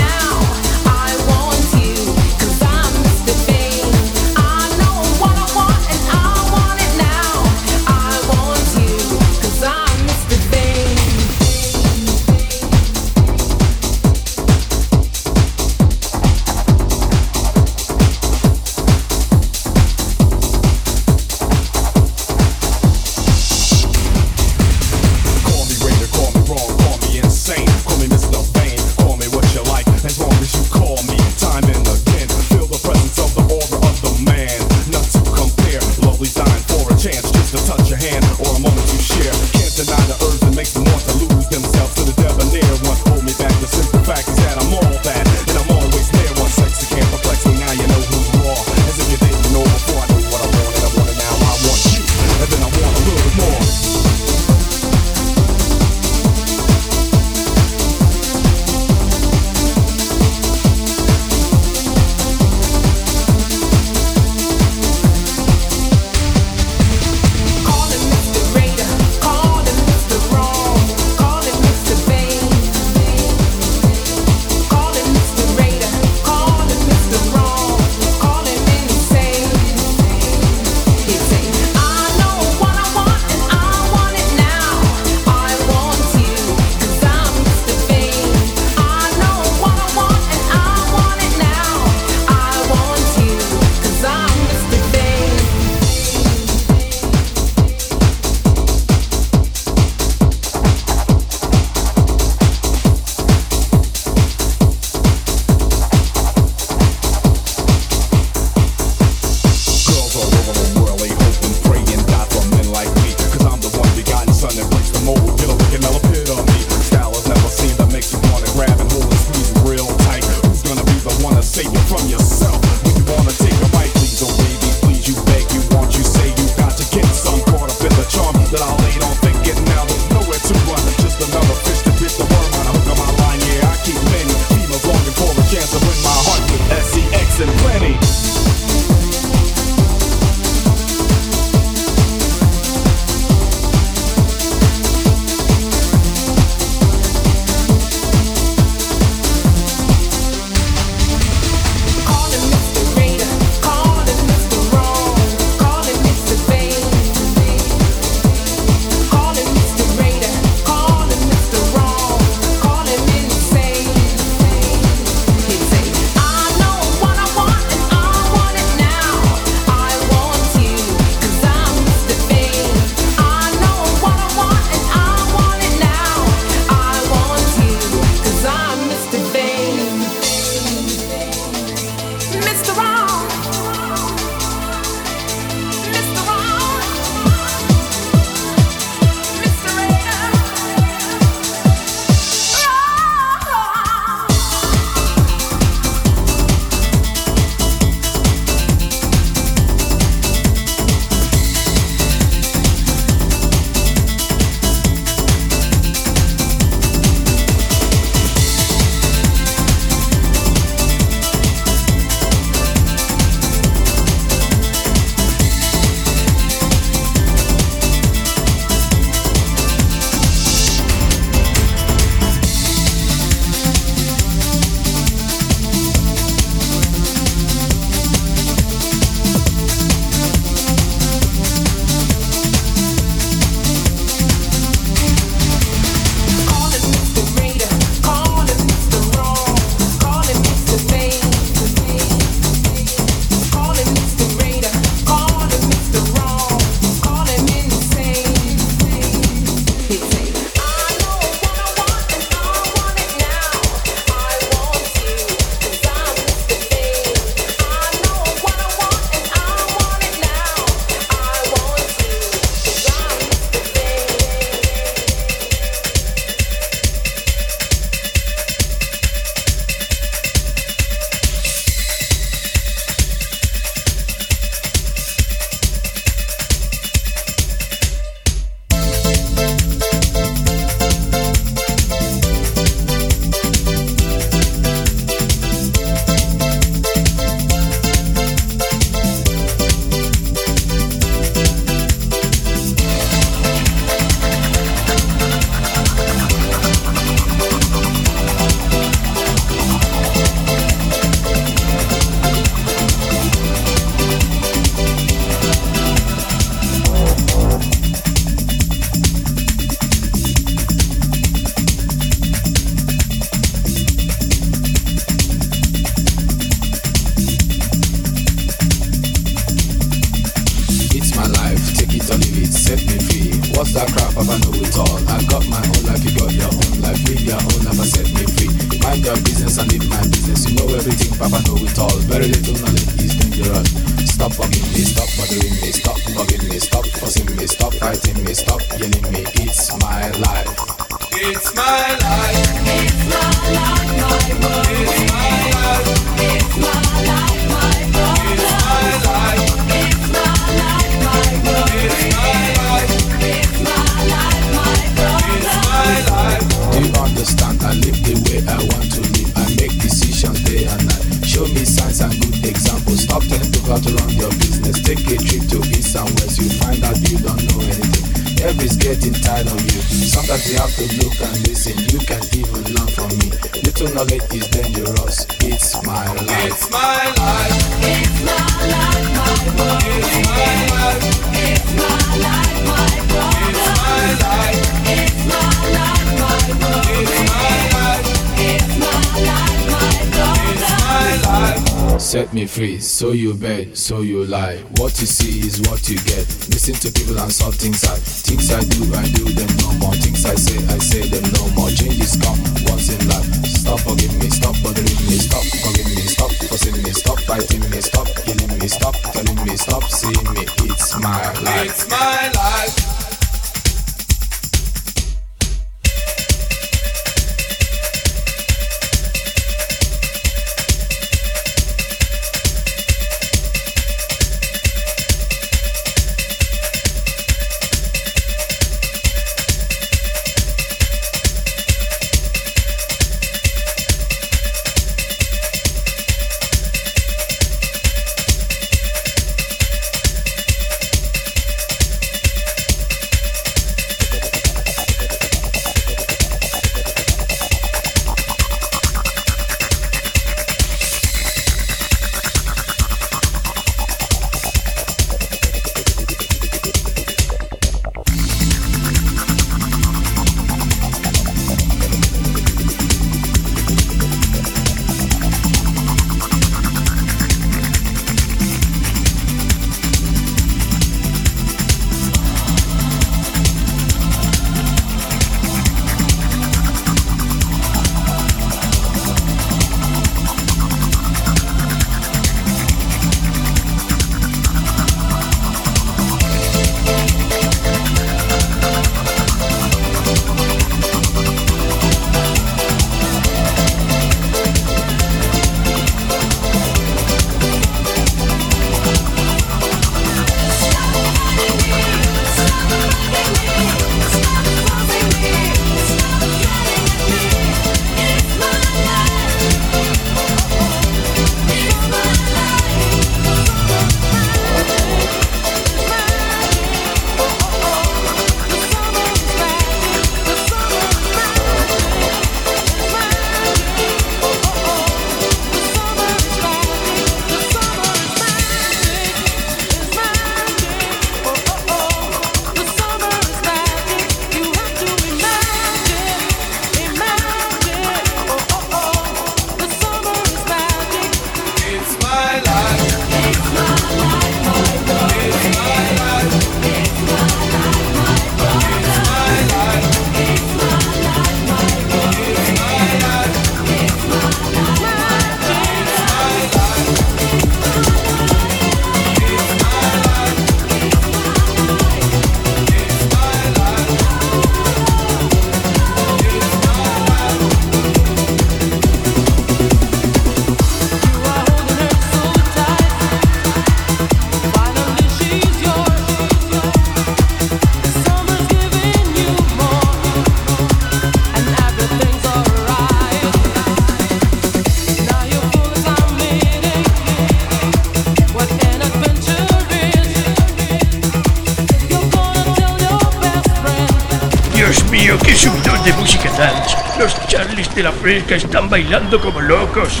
Que 598.02 598.34
están 598.34 598.68
bailando 598.68 599.20
como 599.20 599.40
locos. 599.40 600.00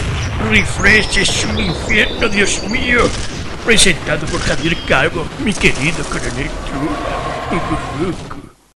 Refresh 0.50 1.18
es 1.18 1.44
un 1.44 1.60
infierno, 1.60 2.28
Dios 2.28 2.60
mío. 2.68 3.08
Presentado 3.64 4.26
por 4.26 4.40
Javier 4.40 4.76
Calvo, 4.88 5.24
mi 5.44 5.54
querido 5.54 6.02
coronel 6.10 6.50
Trula. 6.66 8.41